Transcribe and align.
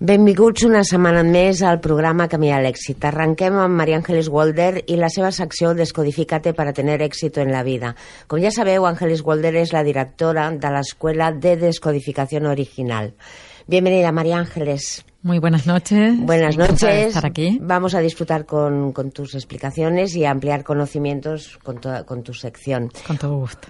Benvinguts 0.00 0.62
una 0.64 0.80
setmana 0.88 1.20
més 1.28 1.58
al 1.60 1.76
programa 1.84 2.24
Camí 2.32 2.48
a 2.56 2.60
l'èxit. 2.64 3.02
Arranquem 3.04 3.58
amb 3.60 3.76
María 3.76 3.98
Ángeles 4.00 4.30
Walder 4.32 4.84
i 4.88 4.96
la 4.96 5.10
seva 5.12 5.28
secció 5.30 5.74
Descodifícate 5.76 6.54
para 6.56 6.72
tener 6.72 7.02
éxito 7.04 7.42
en 7.42 7.52
la 7.52 7.60
vida. 7.62 7.90
Com 8.26 8.40
ja 8.40 8.48
sabeu, 8.50 8.86
Ángeles 8.88 9.20
Walder 9.20 9.52
és 9.60 9.74
la 9.76 9.82
directora 9.84 10.46
de 10.56 10.70
l'Escuela 10.72 11.28
de 11.32 11.52
Descodificación 11.60 12.46
Original. 12.48 13.12
Bienvenida, 13.66 14.10
María 14.10 14.38
Ángeles. 14.38 15.04
Muy 15.22 15.38
buenas 15.38 15.66
noches. 15.66 16.16
Buenas 16.18 16.56
noches. 16.56 17.08
estar 17.12 17.26
aquí. 17.26 17.58
Vamos 17.60 17.94
a 17.94 18.00
disfrutar 18.00 18.46
con, 18.46 18.92
con 18.92 19.10
tus 19.10 19.34
explicaciones 19.34 20.16
y 20.16 20.24
a 20.24 20.30
ampliar 20.30 20.64
conocimientos 20.64 21.58
con, 21.62 21.78
toda- 21.78 22.06
con 22.06 22.22
tu 22.22 22.32
sección. 22.32 22.90
Con 23.06 23.18
todo 23.18 23.36
gusto. 23.36 23.68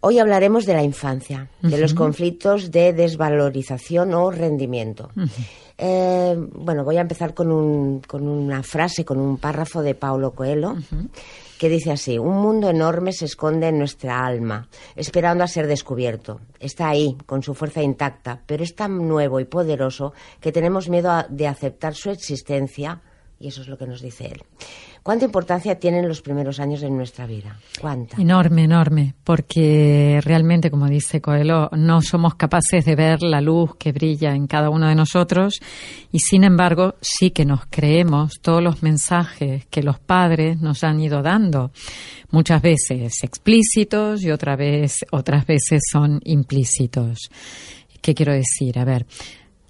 Hoy 0.00 0.18
hablaremos 0.18 0.64
de 0.66 0.74
la 0.74 0.82
infancia, 0.82 1.48
de 1.60 1.78
los 1.78 1.92
conflictos 1.94 2.70
de 2.70 2.92
desvalorización 2.92 4.14
o 4.14 4.30
rendimiento. 4.30 5.10
Eh, 5.76 6.34
bueno, 6.54 6.84
voy 6.84 6.96
a 6.96 7.02
empezar 7.02 7.34
con, 7.34 7.52
un- 7.52 8.00
con 8.00 8.26
una 8.26 8.62
frase, 8.62 9.04
con 9.04 9.18
un 9.18 9.36
párrafo 9.38 9.82
de 9.82 9.94
Paulo 9.94 10.32
Coelho, 10.32 10.76
que 11.58 11.68
dice 11.68 11.92
así, 11.92 12.18
un 12.18 12.36
mundo 12.40 12.68
enorme 12.70 13.12
se 13.12 13.26
esconde 13.26 13.68
en 13.68 13.78
nuestra 13.78 14.24
alma, 14.24 14.68
esperando 14.96 15.44
a 15.44 15.48
ser 15.48 15.66
descubierto. 15.66 16.40
Está 16.58 16.88
ahí, 16.88 17.16
con 17.26 17.42
su 17.42 17.54
fuerza 17.54 17.82
intacta, 17.82 18.40
pero 18.46 18.64
es 18.64 18.74
tan 18.74 19.06
nuevo 19.08 19.38
y 19.40 19.44
poderoso 19.44 20.12
que 20.40 20.50
tenemos 20.52 20.88
miedo 20.88 21.10
a- 21.10 21.26
de 21.28 21.46
aceptar 21.46 21.94
su 21.94 22.10
existencia, 22.10 23.00
y 23.40 23.48
eso 23.48 23.62
es 23.62 23.68
lo 23.68 23.78
que 23.78 23.86
nos 23.86 24.00
dice 24.02 24.26
él. 24.26 24.42
¿Cuánta 25.02 25.24
importancia 25.24 25.78
tienen 25.78 26.08
los 26.08 26.22
primeros 26.22 26.60
años 26.60 26.80
de 26.80 26.90
nuestra 26.90 27.26
vida? 27.26 27.58
¿Cuánta? 27.80 28.20
Enorme, 28.20 28.64
enorme, 28.64 29.14
porque 29.24 30.20
realmente, 30.22 30.70
como 30.70 30.86
dice 30.86 31.20
Coelho, 31.20 31.70
no 31.72 32.02
somos 32.02 32.34
capaces 32.34 32.84
de 32.84 32.94
ver 32.94 33.22
la 33.22 33.40
luz 33.40 33.76
que 33.76 33.92
brilla 33.92 34.34
en 34.34 34.46
cada 34.46 34.70
uno 34.70 34.88
de 34.88 34.94
nosotros 34.94 35.60
y, 36.12 36.18
sin 36.18 36.44
embargo, 36.44 36.96
sí 37.00 37.30
que 37.30 37.44
nos 37.44 37.66
creemos 37.70 38.34
todos 38.42 38.62
los 38.62 38.82
mensajes 38.82 39.66
que 39.66 39.82
los 39.82 39.98
padres 39.98 40.60
nos 40.60 40.84
han 40.84 41.00
ido 41.00 41.22
dando, 41.22 41.70
muchas 42.30 42.60
veces 42.62 43.22
explícitos 43.22 44.22
y 44.22 44.30
otra 44.30 44.56
vez, 44.56 44.98
otras 45.12 45.46
veces 45.46 45.82
son 45.90 46.20
implícitos. 46.24 47.30
¿Qué 48.00 48.14
quiero 48.14 48.32
decir? 48.32 48.78
A 48.78 48.84
ver, 48.84 49.06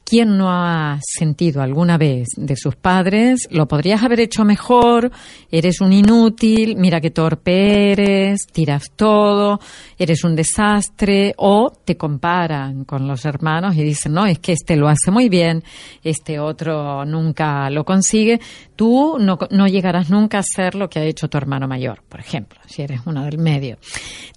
¿Quién 0.08 0.38
no 0.38 0.50
ha 0.50 0.98
sentido 1.02 1.60
alguna 1.60 1.98
vez 1.98 2.28
de 2.34 2.56
sus 2.56 2.76
padres? 2.76 3.46
Lo 3.50 3.68
podrías 3.68 4.02
haber 4.02 4.20
hecho 4.20 4.42
mejor, 4.42 5.10
eres 5.50 5.82
un 5.82 5.92
inútil, 5.92 6.76
mira 6.78 6.98
qué 6.98 7.10
torpe 7.10 7.92
eres, 7.92 8.46
tiras 8.50 8.84
todo, 8.96 9.60
eres 9.98 10.24
un 10.24 10.34
desastre, 10.34 11.34
o 11.36 11.70
te 11.84 11.98
comparan 11.98 12.86
con 12.86 13.06
los 13.06 13.26
hermanos 13.26 13.76
y 13.76 13.82
dicen, 13.82 14.14
no, 14.14 14.24
es 14.24 14.38
que 14.38 14.52
este 14.52 14.76
lo 14.76 14.88
hace 14.88 15.10
muy 15.10 15.28
bien, 15.28 15.62
este 16.02 16.40
otro 16.40 17.04
nunca 17.04 17.68
lo 17.68 17.84
consigue, 17.84 18.40
tú 18.78 19.16
no, 19.18 19.40
no 19.50 19.66
llegarás 19.66 20.08
nunca 20.08 20.38
a 20.38 20.42
ser 20.44 20.76
lo 20.76 20.88
que 20.88 21.00
ha 21.00 21.04
hecho 21.04 21.26
tu 21.26 21.36
hermano 21.36 21.66
mayor, 21.66 22.00
por 22.08 22.20
ejemplo, 22.20 22.60
si 22.66 22.82
eres 22.82 23.00
uno 23.06 23.24
del 23.24 23.36
medio. 23.36 23.76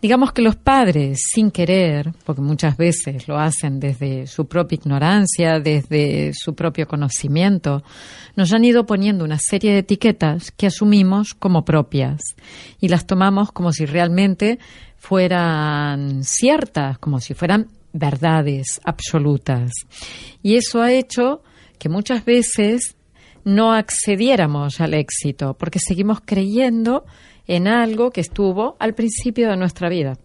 Digamos 0.02 0.32
que 0.32 0.42
los 0.42 0.56
padres, 0.56 1.28
sin 1.32 1.52
querer, 1.52 2.12
porque 2.26 2.42
muchas 2.42 2.76
veces 2.76 3.28
lo 3.28 3.38
hacen 3.38 3.80
desde 3.80 4.26
su 4.26 4.48
propia 4.48 4.78
ignorancia, 4.78 5.60
desde 5.60 6.32
su 6.34 6.56
propio 6.56 6.88
conocimiento, 6.88 7.84
nos 8.36 8.52
han 8.52 8.66
ido 8.66 8.88
poniendo 8.88 9.24
una 9.26 9.38
serie 9.38 9.74
de 9.74 9.80
etiquetas 9.80 10.50
que 10.50 10.66
asumimos 10.66 11.36
como 11.36 11.64
propias 11.64 12.20
y 12.80 12.88
las 12.88 13.06
tomamos 13.06 13.52
como 13.52 13.72
si 13.72 13.86
realmente 13.86 14.58
fueran 14.98 16.24
ciertas, 16.24 16.98
como 16.98 17.20
si 17.20 17.36
fueran 17.36 17.68
verdades 17.94 18.82
absolutas. 18.86 19.70
Y 20.42 20.56
eso 20.56 20.82
ha 20.82 20.92
hecho 20.92 21.44
que 21.78 21.90
muchas 21.90 22.26
veces 22.26 22.96
no 23.44 23.74
accediéramos 23.74 24.82
al 24.82 24.94
éxito, 24.94 25.56
porque 25.56 25.80
seguimos 25.80 26.20
creyendo 26.24 27.06
en 27.48 27.68
algo 27.68 28.12
que 28.12 28.22
estuvo 28.22 28.76
al 28.80 28.94
principio 28.94 29.50
de 29.50 29.58
nuestra 29.58 29.90
vida. 29.90 30.18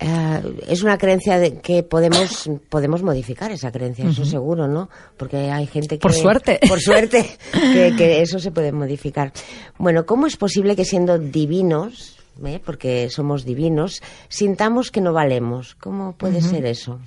Eh, 0.00 0.42
es 0.68 0.82
una 0.82 0.98
creencia 0.98 1.38
de 1.38 1.58
que 1.58 1.82
podemos 1.82 2.50
podemos 2.68 3.02
modificar 3.02 3.52
esa 3.52 3.70
creencia, 3.70 4.08
eso 4.08 4.24
seguro, 4.24 4.66
¿no? 4.66 4.90
Porque 5.16 5.50
hay 5.50 5.66
gente 5.66 5.96
que... 5.96 6.02
Por 6.02 6.12
suerte. 6.12 6.58
Por 6.68 6.80
suerte, 6.80 7.30
que, 7.52 7.94
que 7.96 8.20
eso 8.22 8.38
se 8.38 8.50
puede 8.50 8.72
modificar. 8.72 9.32
Bueno, 9.78 10.04
¿cómo 10.04 10.26
es 10.26 10.36
posible 10.36 10.74
que 10.74 10.84
siendo 10.84 11.18
divinos, 11.18 12.16
eh, 12.44 12.60
porque 12.64 13.08
somos 13.08 13.44
divinos, 13.44 14.02
sintamos 14.28 14.90
que 14.90 15.00
no 15.00 15.12
valemos? 15.12 15.76
¿Cómo 15.76 16.16
puede 16.16 16.40
ser 16.40 16.66
eso? 16.66 16.98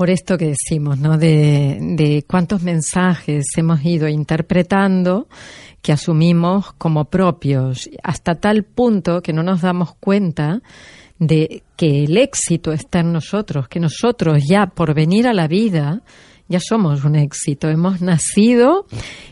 Por 0.00 0.08
esto 0.08 0.38
que 0.38 0.54
decimos, 0.56 0.98
¿no? 0.98 1.18
De, 1.18 2.24
cuántos 2.26 2.62
mensajes 2.62 3.44
hemos 3.58 3.84
ido 3.84 4.08
interpretando 4.08 5.28
que 5.82 5.92
asumimos 5.92 6.72
como 6.78 7.04
propios, 7.10 7.90
hasta 8.02 8.36
tal 8.36 8.62
punto 8.62 9.20
que 9.20 9.34
no 9.34 9.42
nos 9.42 9.60
damos 9.60 9.94
cuenta 9.96 10.62
de 11.18 11.64
que 11.76 12.04
el 12.04 12.16
éxito 12.16 12.72
está 12.72 13.00
en 13.00 13.12
nosotros, 13.12 13.68
que 13.68 13.78
nosotros 13.78 14.42
ya 14.48 14.68
por 14.68 14.94
venir 14.94 15.28
a 15.28 15.34
la 15.34 15.46
vida 15.48 16.00
ya 16.50 16.58
somos 16.58 17.04
un 17.04 17.14
éxito, 17.14 17.68
hemos 17.68 18.00
nacido 18.00 18.86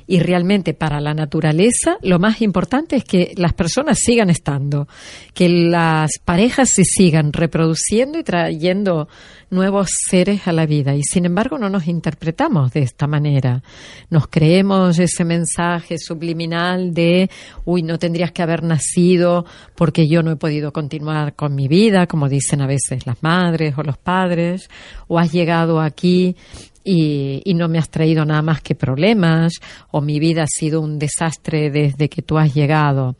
y 0.06 0.20
realmente 0.20 0.72
para 0.72 1.00
la 1.00 1.14
naturaleza 1.14 1.96
lo 2.00 2.20
más 2.20 2.42
importante 2.42 2.94
es 2.94 3.04
que 3.04 3.32
las 3.36 3.54
personas 3.54 3.98
sigan 3.98 4.30
estando, 4.30 4.86
que 5.34 5.48
las 5.48 6.12
parejas 6.24 6.68
se 6.68 6.84
sigan 6.84 7.32
reproduciendo 7.32 8.20
y 8.20 8.22
trayendo 8.22 9.08
nuevos 9.50 9.88
seres 10.08 10.46
a 10.46 10.52
la 10.52 10.66
vida 10.66 10.94
y 10.94 11.02
sin 11.02 11.24
embargo 11.24 11.58
no 11.58 11.68
nos 11.68 11.86
interpretamos 11.86 12.72
de 12.72 12.80
esta 12.80 13.06
manera. 13.06 13.62
Nos 14.10 14.28
creemos 14.28 14.98
ese 14.98 15.24
mensaje 15.24 15.96
subliminal 15.98 16.92
de, 16.92 17.30
uy, 17.64 17.82
no 17.82 17.98
tendrías 17.98 18.32
que 18.32 18.42
haber 18.42 18.62
nacido 18.62 19.46
porque 19.74 20.08
yo 20.08 20.22
no 20.22 20.32
he 20.32 20.36
podido 20.36 20.72
continuar 20.72 21.34
con 21.34 21.54
mi 21.54 21.68
vida, 21.68 22.06
como 22.06 22.28
dicen 22.28 22.60
a 22.60 22.66
veces 22.66 23.06
las 23.06 23.22
madres 23.22 23.74
o 23.76 23.82
los 23.82 23.96
padres, 23.96 24.68
o 25.06 25.18
has 25.18 25.32
llegado 25.32 25.80
aquí 25.80 26.36
y, 26.84 27.42
y, 27.44 27.54
no 27.54 27.68
me 27.68 27.78
has 27.78 27.90
traído 27.90 28.24
nada 28.24 28.40
más 28.40 28.62
que 28.62 28.74
problemas 28.74 29.52
o 29.90 30.00
mi 30.00 30.18
vida 30.18 30.44
ha 30.44 30.46
sido 30.46 30.80
un 30.80 30.98
desastre 30.98 31.70
desde 31.70 32.08
que 32.08 32.22
tú 32.22 32.38
has 32.38 32.54
llegado. 32.54 33.16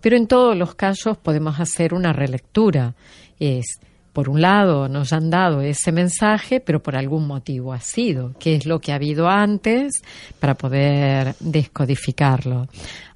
Pero 0.00 0.16
en 0.16 0.26
todos 0.26 0.56
los 0.56 0.74
casos 0.74 1.18
podemos 1.18 1.60
hacer 1.60 1.92
una 1.92 2.12
relectura. 2.12 2.94
Es, 3.38 3.80
por 4.12 4.28
un 4.28 4.40
lado, 4.40 4.88
nos 4.88 5.12
han 5.12 5.30
dado 5.30 5.60
ese 5.60 5.92
mensaje, 5.92 6.60
pero 6.60 6.82
por 6.82 6.96
algún 6.96 7.26
motivo 7.26 7.72
ha 7.72 7.80
sido. 7.80 8.34
¿Qué 8.38 8.56
es 8.56 8.66
lo 8.66 8.80
que 8.80 8.92
ha 8.92 8.96
habido 8.96 9.28
antes 9.28 9.92
para 10.40 10.54
poder 10.54 11.36
descodificarlo? 11.38 12.66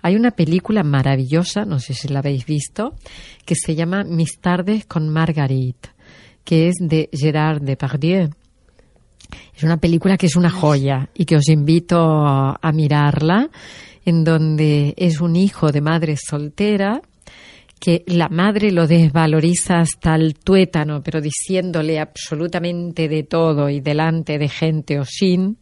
Hay 0.03 0.15
una 0.15 0.31
película 0.31 0.84
maravillosa, 0.84 1.65
no 1.65 1.81
sé 1.81 1.94
si 1.94 2.09
la 2.09 2.21
habéis 2.21 2.47
visto, 2.47 2.94
que 3.44 3.55
se 3.56 3.75
llama 3.75 4.05
Mis 4.05 4.38
tardes 4.38 4.87
con 4.87 5.09
Marguerite, 5.09 5.91
que 6.44 6.69
es 6.69 6.75
de 6.78 7.09
Gerard 7.12 7.62
Depardieu. 7.62 8.31
Es 9.56 9.65
una 9.65 9.78
película 9.78 10.16
que 10.16 10.26
es 10.26 10.37
una 10.37 10.50
joya 10.50 11.09
y 11.15 11.25
que 11.25 11.37
os 11.37 11.49
invito 11.49 11.99
a 11.99 12.72
mirarla, 12.72 13.50
en 14.05 14.22
donde 14.22 14.94
es 14.97 15.21
un 15.21 15.34
hijo 15.34 15.72
de 15.72 15.81
madre 15.81 16.16
soltera 16.16 17.00
que 17.84 18.03
la 18.06 18.31
madre 18.31 18.72
lo 18.72 18.87
desvaloriza 18.87 19.81
hasta 19.81 20.15
el 20.15 20.37
tuétano, 20.37 21.03
pero 21.03 21.21
diciéndole 21.21 22.00
absolutamente 22.00 23.09
de 23.09 23.25
todo 23.25 23.69
y 23.69 23.81
delante 23.81 24.39
de 24.39 24.49
gente 24.49 24.99
o 24.99 25.05
sin. 25.05 25.59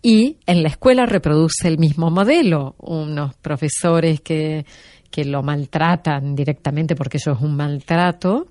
Y 0.00 0.38
en 0.46 0.62
la 0.62 0.70
escuela 0.70 1.04
reproduce 1.04 1.68
el 1.68 1.76
mismo 1.76 2.10
modelo, 2.10 2.76
unos 2.78 3.34
profesores 3.34 4.22
que, 4.22 4.64
que 5.10 5.26
lo 5.26 5.42
maltratan 5.42 6.34
directamente 6.34 6.96
porque 6.96 7.18
eso 7.18 7.32
es 7.32 7.40
un 7.42 7.56
maltrato 7.56 8.46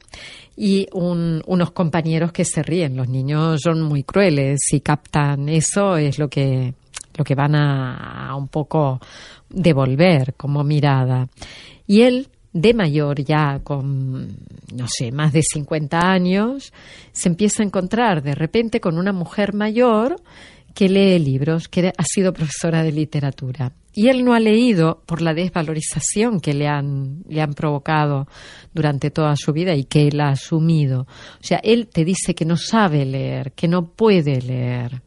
y 0.56 0.86
un, 0.94 1.42
unos 1.48 1.72
compañeros 1.72 2.32
que 2.32 2.46
se 2.46 2.62
ríen. 2.62 2.96
Los 2.96 3.10
niños 3.10 3.60
son 3.64 3.82
muy 3.82 4.04
crueles 4.04 4.60
y 4.72 4.82
captan 4.82 5.50
eso, 5.50 5.98
es 5.98 6.20
lo 6.20 6.28
que, 6.28 6.76
lo 7.16 7.24
que 7.24 7.34
van 7.34 7.56
a, 7.56 8.28
a 8.30 8.36
un 8.36 8.50
poco 8.50 9.00
devolver 9.50 10.36
como 10.36 10.64
mirada. 10.64 11.28
Y 11.88 12.02
él, 12.02 12.28
de 12.62 12.74
mayor, 12.74 13.24
ya 13.24 13.60
con, 13.64 14.28
no 14.74 14.88
sé, 14.88 15.12
más 15.12 15.32
de 15.34 15.42
50 15.44 16.00
años, 16.00 16.74
se 17.12 17.30
empieza 17.30 17.62
a 17.62 17.66
encontrar 17.66 18.24
de 18.24 18.34
repente 18.34 18.80
con 18.80 18.98
una 18.98 19.14
mujer 19.14 19.54
mayor 19.54 20.16
que 20.74 20.90
lee 20.90 21.20
libros, 21.20 21.68
que 21.68 21.94
ha 21.96 22.04
sido 22.04 22.34
profesora 22.34 22.84
de 22.84 22.92
literatura. 22.92 23.74
Y 23.94 24.10
él 24.10 24.24
no 24.24 24.34
ha 24.34 24.40
leído 24.40 25.02
por 25.08 25.24
la 25.24 25.34
desvalorización 25.34 26.40
que 26.40 26.54
le 26.54 26.68
han, 26.68 27.24
le 27.28 27.42
han 27.42 27.54
provocado 27.54 28.28
durante 28.74 29.10
toda 29.10 29.36
su 29.36 29.54
vida 29.54 29.74
y 29.74 29.86
que 29.86 30.08
él 30.08 30.22
ha 30.22 30.30
asumido. 30.30 31.02
O 31.02 31.44
sea, 31.44 31.60
él 31.64 31.88
te 31.88 32.06
dice 32.06 32.36
que 32.36 32.46
no 32.46 32.58
sabe 32.58 33.06
leer, 33.06 33.54
que 33.54 33.68
no 33.68 33.88
puede 33.88 34.40
leer. 34.40 35.02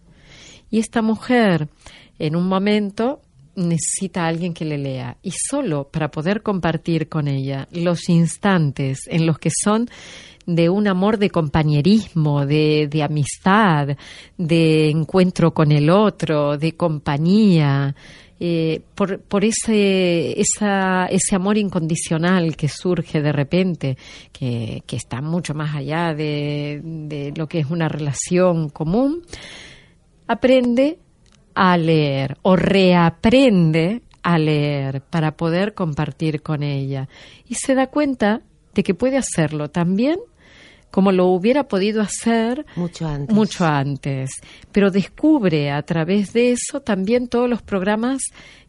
Y 0.71 0.81
esta 0.81 1.03
mujer, 1.03 1.69
en 2.19 2.35
un 2.35 2.49
momento, 2.49 3.21
necesita 3.69 4.25
a 4.25 4.29
alguien 4.29 4.55
que 4.55 4.65
le 4.65 4.79
lea. 4.79 5.17
Y 5.23 5.33
solo 5.33 5.89
para 5.89 6.11
poder 6.11 6.43
compartir 6.43 7.09
con 7.09 7.29
ella 7.29 7.69
los 7.73 8.09
instantes 8.09 9.01
en 9.07 9.27
los 9.27 9.39
que 9.39 9.51
son 9.51 9.89
de 10.47 10.69
un 10.69 10.89
amor 10.89 11.19
de 11.19 11.31
compañerismo, 11.31 12.47
de, 12.47 12.89
de 12.91 13.03
amistad, 13.03 13.97
de 14.37 14.91
encuentro 14.91 15.53
con 15.53 15.71
el 15.71 15.91
otro, 15.91 16.57
de 16.57 16.73
compañía, 16.73 17.95
eh, 18.43 18.81
por, 18.95 19.21
por 19.21 19.45
ese, 19.45 20.41
ese 20.41 21.37
amor 21.37 21.59
incondicional 21.59 22.57
que 22.57 22.69
surge 22.69 23.21
de 23.21 23.33
repente, 23.33 23.99
que, 24.33 24.83
que 24.87 24.97
está 24.97 25.21
mucho 25.21 25.53
más 25.53 25.77
allá 25.77 26.15
de, 26.15 26.81
de 26.83 27.35
lo 27.37 27.47
que 27.47 27.59
es 27.59 27.67
una 27.71 27.89
relación 27.89 28.71
común, 28.71 29.23
aprende 30.27 30.99
a 31.55 31.77
leer 31.77 32.37
o 32.43 32.57
reaprende 32.57 34.03
a 34.23 34.39
leer 34.39 35.01
para 35.03 35.37
poder 35.37 35.75
compartir 35.75 36.43
con 36.43 36.63
ella 36.63 37.09
y 37.49 37.55
se 37.55 37.75
da 37.75 37.87
cuenta 37.87 38.43
de 38.75 38.83
que 38.83 38.95
puede 38.95 39.17
hacerlo 39.17 39.69
también 39.69 40.19
como 40.91 41.13
lo 41.13 41.27
hubiera 41.27 41.69
podido 41.69 42.03
hacer 42.03 42.67
mucho 42.75 43.07
antes. 43.07 43.35
mucho 43.35 43.65
antes. 43.65 44.31
Pero 44.73 44.91
descubre 44.91 45.71
a 45.71 45.83
través 45.83 46.33
de 46.33 46.53
eso 46.53 46.81
también 46.81 47.29
todos 47.29 47.49
los 47.49 47.63
programas 47.63 48.23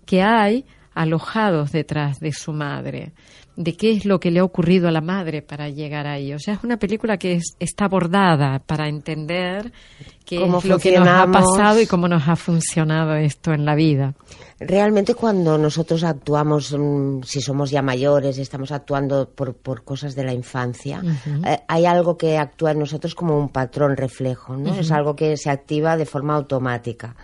que 0.05 0.21
hay 0.21 0.65
alojados 0.93 1.71
detrás 1.71 2.19
de 2.19 2.33
su 2.33 2.51
madre, 2.51 3.13
de 3.55 3.75
qué 3.75 3.91
es 3.91 4.05
lo 4.05 4.19
que 4.19 4.31
le 4.31 4.39
ha 4.39 4.43
ocurrido 4.43 4.87
a 4.87 4.91
la 4.91 5.01
madre 5.01 5.41
para 5.41 5.69
llegar 5.69 6.07
ahí. 6.07 6.33
O 6.33 6.39
sea, 6.39 6.55
es 6.55 6.63
una 6.63 6.77
película 6.77 7.17
que 7.17 7.39
está 7.59 7.85
abordada 7.85 8.59
para 8.59 8.87
entender 8.87 9.71
qué 10.25 10.43
es 10.43 10.65
lo 10.65 10.79
que 10.79 10.97
nos 10.97 11.07
ha 11.07 11.27
pasado 11.27 11.79
y 11.79 11.87
cómo 11.87 12.07
nos 12.07 12.27
ha 12.27 12.35
funcionado 12.35 13.15
esto 13.15 13.53
en 13.53 13.65
la 13.65 13.75
vida. 13.75 14.15
Realmente 14.59 15.15
cuando 15.15 15.57
nosotros 15.57 16.03
actuamos, 16.03 16.75
mm, 16.77 17.23
si 17.23 17.41
somos 17.41 17.71
ya 17.71 17.81
mayores 17.81 18.37
y 18.37 18.41
estamos 18.41 18.71
actuando 18.71 19.29
por, 19.29 19.55
por 19.55 19.83
cosas 19.83 20.15
de 20.15 20.23
la 20.23 20.33
infancia, 20.33 21.01
eh, 21.45 21.59
hay 21.67 21.85
algo 21.85 22.17
que 22.17 22.37
actúa 22.37 22.71
en 22.71 22.79
nosotros 22.79 23.15
como 23.15 23.37
un 23.37 23.49
patrón 23.49 23.97
reflejo, 23.97 24.55
¿no? 24.55 24.75
Es 24.75 24.91
algo 24.91 25.15
que 25.15 25.37
se 25.37 25.49
activa 25.49 25.97
de 25.97 26.05
forma 26.05 26.35
automática. 26.35 27.15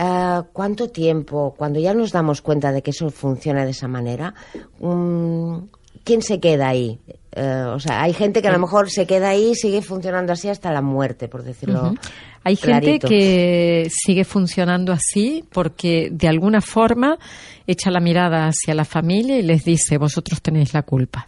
Uh, 0.00 0.44
¿Cuánto 0.52 0.90
tiempo, 0.90 1.54
cuando 1.56 1.80
ya 1.80 1.92
nos 1.92 2.12
damos 2.12 2.40
cuenta 2.40 2.70
de 2.70 2.82
que 2.82 2.90
eso 2.90 3.10
funciona 3.10 3.64
de 3.64 3.72
esa 3.72 3.88
manera, 3.88 4.32
um, 4.78 5.66
quién 6.04 6.22
se 6.22 6.38
queda 6.38 6.68
ahí? 6.68 7.00
Uh, 7.36 7.70
o 7.74 7.80
sea, 7.80 8.02
hay 8.02 8.12
gente 8.12 8.40
que 8.40 8.46
a 8.46 8.52
lo 8.52 8.60
mejor 8.60 8.90
se 8.90 9.06
queda 9.06 9.30
ahí 9.30 9.50
y 9.50 9.54
sigue 9.56 9.82
funcionando 9.82 10.32
así 10.32 10.48
hasta 10.48 10.70
la 10.70 10.82
muerte, 10.82 11.26
por 11.26 11.42
decirlo. 11.42 11.80
Uh 11.80 11.86
-huh. 11.94 11.98
Hay 12.44 12.56
clarito. 12.56 13.08
gente 13.08 13.08
que 13.08 13.88
sigue 13.90 14.24
funcionando 14.24 14.92
así 14.92 15.44
porque 15.52 16.08
de 16.12 16.28
alguna 16.28 16.60
forma 16.60 17.18
echa 17.66 17.90
la 17.90 18.00
mirada 18.00 18.46
hacia 18.46 18.74
la 18.74 18.84
familia 18.84 19.36
y 19.38 19.42
les 19.42 19.64
dice, 19.64 19.98
vosotros 19.98 20.40
tenéis 20.40 20.74
la 20.74 20.82
culpa. 20.82 21.26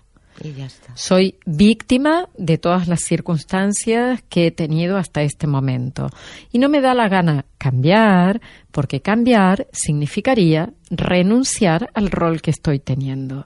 Soy 0.95 1.37
víctima 1.45 2.29
de 2.37 2.57
todas 2.57 2.89
las 2.89 3.01
circunstancias 3.01 4.23
que 4.29 4.47
he 4.47 4.51
tenido 4.51 4.97
hasta 4.97 5.23
este 5.23 5.47
momento. 5.47 6.09
Y 6.51 6.59
no 6.59 6.69
me 6.71 6.81
da 6.81 6.95
la 6.95 7.09
gana 7.09 7.45
cambiar, 7.59 8.41
porque 8.71 9.03
cambiar 9.03 9.67
significaría 9.73 10.73
renunciar 10.91 11.91
al 11.93 12.11
rol 12.11 12.41
que 12.41 12.51
estoy 12.53 12.79
teniendo. 12.79 13.45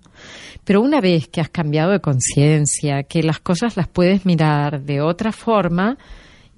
Pero 0.62 0.80
una 0.80 1.00
vez 1.00 1.26
que 1.26 1.40
has 1.40 1.50
cambiado 1.50 1.90
de 1.90 2.00
conciencia, 2.00 3.02
que 3.02 3.24
las 3.24 3.40
cosas 3.40 3.76
las 3.76 3.88
puedes 3.88 4.24
mirar 4.24 4.82
de 4.82 5.00
otra 5.00 5.32
forma, 5.32 5.98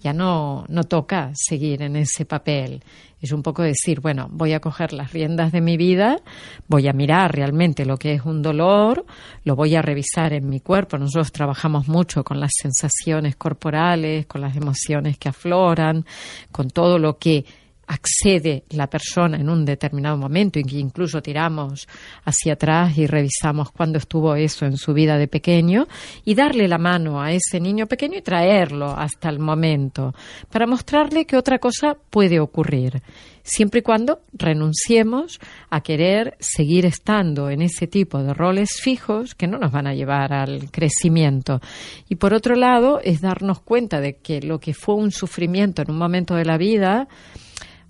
ya 0.01 0.13
no, 0.13 0.67
no 0.69 0.85
toca 0.85 1.33
seguir 1.35 1.83
en 1.83 1.97
ese 1.97 2.27
papel. 2.27 2.83
Es 3.21 3.33
un 3.33 3.43
poco 3.43 3.63
decir, 3.63 4.01
bueno, 4.01 4.29
voy 4.31 4.53
a 4.53 4.61
coger 4.61 4.93
las 4.93 5.13
riendas 5.13 5.51
de 5.51 5.63
mi 5.63 5.79
vida, 5.79 6.21
voy 6.69 6.87
a 6.87 6.93
mirar 6.93 7.35
realmente 7.35 7.87
lo 7.87 7.97
que 7.97 8.13
es 8.13 8.23
un 8.27 8.43
dolor, 8.43 9.07
lo 9.43 9.57
voy 9.57 9.75
a 9.75 9.83
revisar 9.83 10.35
en 10.35 10.49
mi 10.49 10.61
cuerpo. 10.61 10.99
Nosotros 10.99 11.33
trabajamos 11.33 11.89
mucho 11.89 12.25
con 12.25 12.41
las 12.41 12.51
sensaciones 12.61 13.35
corporales, 13.37 14.27
con 14.27 14.43
las 14.43 14.55
emociones 14.55 15.17
que 15.17 15.31
afloran, 15.31 16.05
con 16.53 16.69
todo 16.69 16.99
lo 16.99 17.17
que 17.17 17.47
accede 17.87 18.65
la 18.71 18.89
persona 18.89 19.37
en 19.37 19.49
un 19.49 19.65
determinado 19.65 20.17
momento, 20.17 20.59
incluso 20.59 21.23
tiramos 21.23 21.87
hacia 22.25 22.55
atrás 22.55 22.97
y 22.99 23.07
revisamos 23.07 23.71
cuándo 23.71 23.99
estuvo 23.99 24.35
eso 24.35 24.67
en 24.67 24.77
su 24.77 24.93
vida 24.93 25.17
de 25.19 25.29
pequeño, 25.29 25.87
y 26.25 26.35
darle 26.35 26.69
la 26.69 26.79
mano 26.79 27.21
a 27.21 27.33
ese 27.33 27.61
niño 27.61 27.87
pequeño 27.87 28.19
y 28.19 28.23
traerlo 28.23 28.91
hasta 28.91 29.29
el 29.29 29.39
momento, 29.39 30.15
para 30.51 30.67
mostrarle 30.67 31.27
que 31.27 31.37
otra 31.37 31.59
cosa 31.59 31.97
puede 32.11 32.41
ocurrir, 32.41 33.03
siempre 33.43 33.81
y 33.81 33.83
cuando 33.83 34.23
renunciemos 34.33 35.39
a 35.71 35.81
querer 35.81 36.37
seguir 36.41 36.85
estando 36.85 37.49
en 37.51 37.63
ese 37.63 37.87
tipo 37.87 38.23
de 38.23 38.35
roles 38.35 38.81
fijos 38.81 39.35
que 39.35 39.47
no 39.47 39.59
nos 39.59 39.71
van 39.71 39.87
a 39.87 39.95
llevar 39.95 40.33
al 40.33 40.71
crecimiento. 40.73 41.61
Y 42.09 42.17
por 42.17 42.35
otro 42.35 42.57
lado, 42.57 43.01
es 43.03 43.21
darnos 43.21 43.61
cuenta 43.61 44.01
de 44.01 44.17
que 44.17 44.41
lo 44.41 44.59
que 44.59 44.75
fue 44.75 44.97
un 44.97 45.13
sufrimiento 45.13 45.83
en 45.83 45.93
un 45.93 45.99
momento 45.99 46.35
de 46.35 46.45
la 46.45 46.59
vida, 46.59 47.07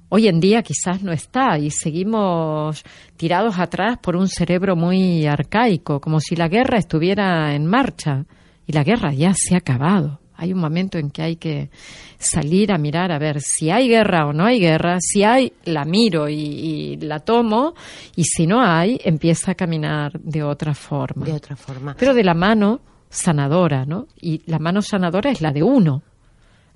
hoy 0.08 0.28
en 0.28 0.40
día 0.40 0.62
quizás 0.62 1.02
no 1.02 1.12
está 1.12 1.58
y 1.58 1.70
seguimos 1.70 2.82
tirados 3.16 3.58
atrás 3.58 3.98
por 3.98 4.16
un 4.16 4.28
cerebro 4.28 4.76
muy 4.76 5.26
arcaico, 5.26 6.00
como 6.00 6.20
si 6.20 6.36
la 6.36 6.48
guerra 6.48 6.78
estuviera 6.78 7.54
en 7.54 7.66
marcha 7.66 8.24
y 8.66 8.72
la 8.72 8.84
guerra 8.84 9.12
ya 9.12 9.32
se 9.34 9.54
ha 9.54 9.58
acabado. 9.58 10.20
Hay 10.38 10.52
un 10.52 10.58
momento 10.58 10.98
en 10.98 11.10
que 11.10 11.22
hay 11.22 11.36
que 11.36 11.70
salir 12.18 12.70
a 12.70 12.78
mirar 12.78 13.10
a 13.10 13.18
ver 13.18 13.40
si 13.40 13.70
hay 13.70 13.88
guerra 13.88 14.26
o 14.26 14.34
no 14.34 14.44
hay 14.44 14.60
guerra. 14.60 14.98
Si 15.00 15.24
hay, 15.24 15.54
la 15.64 15.84
miro 15.84 16.28
y, 16.28 16.34
y, 16.34 16.96
la 16.96 17.20
tomo. 17.20 17.74
Y 18.16 18.24
si 18.24 18.46
no 18.46 18.60
hay, 18.60 19.00
empieza 19.02 19.52
a 19.52 19.54
caminar 19.54 20.20
de 20.20 20.42
otra 20.42 20.74
forma. 20.74 21.24
De 21.24 21.32
otra 21.32 21.56
forma. 21.56 21.96
Pero 21.98 22.12
de 22.12 22.22
la 22.22 22.34
mano 22.34 22.80
sanadora, 23.08 23.86
¿no? 23.86 24.08
Y 24.20 24.42
la 24.44 24.58
mano 24.58 24.82
sanadora 24.82 25.30
es 25.30 25.40
la 25.40 25.52
de 25.52 25.62
uno. 25.62 26.02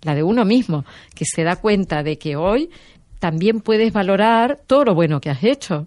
La 0.03 0.15
de 0.15 0.23
uno 0.23 0.47
mismo, 0.47 0.87
que 1.15 1.27
se 1.27 1.45
da 1.45 1.57
cuenta 1.57 2.03
de 2.03 2.17
que 2.17 2.35
hoy 2.35 2.71
también 3.21 3.61
puedes 3.61 3.93
valorar 3.93 4.61
todo 4.67 4.85
lo 4.85 4.95
bueno 4.95 5.21
que 5.21 5.31
has 5.31 5.45
hecho. 5.45 5.87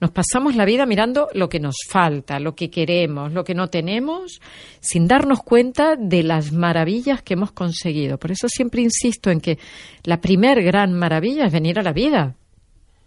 Nos 0.00 0.10
pasamos 0.10 0.54
la 0.54 0.66
vida 0.66 0.84
mirando 0.86 1.28
lo 1.32 1.48
que 1.48 1.58
nos 1.58 1.76
falta, 1.88 2.38
lo 2.38 2.54
que 2.54 2.70
queremos, 2.70 3.32
lo 3.32 3.42
que 3.42 3.54
no 3.54 3.68
tenemos, 3.68 4.40
sin 4.80 5.08
darnos 5.08 5.42
cuenta 5.42 5.96
de 5.96 6.22
las 6.22 6.52
maravillas 6.52 7.22
que 7.22 7.34
hemos 7.34 7.52
conseguido. 7.52 8.18
Por 8.18 8.30
eso 8.30 8.46
siempre 8.48 8.82
insisto 8.82 9.30
en 9.30 9.40
que 9.40 9.58
la 10.02 10.20
primer 10.20 10.62
gran 10.62 10.92
maravilla 10.92 11.46
es 11.46 11.52
venir 11.52 11.78
a 11.78 11.82
la 11.82 11.92
vida. 11.92 12.34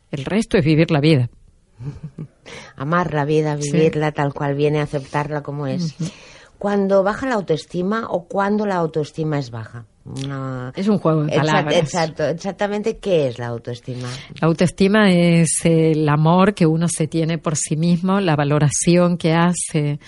El 0.09 0.25
resto 0.25 0.57
es 0.57 0.65
vivir 0.65 0.89
la 0.89 1.01
vida. 1.01 1.29
Amar 2.75 3.13
la 3.13 3.25
vida, 3.25 3.55
vivirla 3.55 4.07
sí. 4.07 4.13
tal 4.15 4.33
cual 4.33 4.55
viene, 4.55 4.79
aceptarla 4.79 5.43
como 5.43 5.67
es. 5.67 5.95
Uh 5.99 6.05
-huh. 6.05 6.11
Cuando 6.57 7.03
baja 7.03 7.27
la 7.27 7.35
autoestima 7.35 8.07
o 8.09 8.23
cuando 8.23 8.65
la 8.65 8.75
autoestima 8.77 9.37
es 9.37 9.51
baja. 9.51 9.85
No. 10.27 10.71
Es 10.75 10.87
un 10.87 10.99
juego 10.99 11.23
de 11.23 11.35
palabras. 11.35 11.75
Exacto, 11.75 12.25
exactamente 12.25 12.97
qué 12.97 13.27
es 13.27 13.39
la 13.39 13.47
autoestima. 13.47 14.09
La 14.39 14.47
autoestima 14.47 15.11
es 15.11 15.65
el 15.65 16.07
amor 16.07 16.53
que 16.53 16.65
uno 16.65 16.87
se 16.87 17.07
tiene 17.07 17.37
por 17.37 17.55
sí 17.55 17.75
mismo, 17.75 18.19
la 18.19 18.35
valoración 18.35 19.17
que 19.17 19.33
hace 19.33 19.99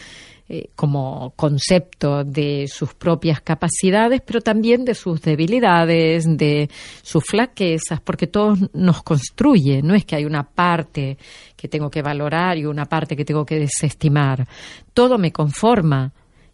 eh, 0.52 0.72
como 0.76 1.34
concepto 1.36 2.24
de 2.24 2.66
sus 2.68 2.96
propias 2.96 3.40
capacidades, 3.42 4.20
pero 4.26 4.42
también 4.42 4.84
de 4.84 4.96
sus 4.96 5.22
debilidades, 5.22 6.26
de 6.26 6.68
sus 7.04 7.24
flaquezas, 7.24 8.02
porque 8.02 8.26
todo 8.26 8.56
nos 8.74 9.04
construye, 9.04 9.84
no 9.84 9.94
es 9.94 10.06
que 10.06 10.16
hay 10.16 10.26
una 10.26 10.42
parte 10.42 11.20
que 11.56 11.68
tengo 11.68 11.92
que 11.92 12.02
valorar 12.02 12.58
y 12.58 12.66
una 12.66 12.86
parte 12.86 13.16
que 13.16 13.26
tengo 13.26 13.46
que 13.46 13.60
desestimar. 13.60 14.48
Todo 14.92 15.20
me 15.20 15.32
conforma 15.32 16.12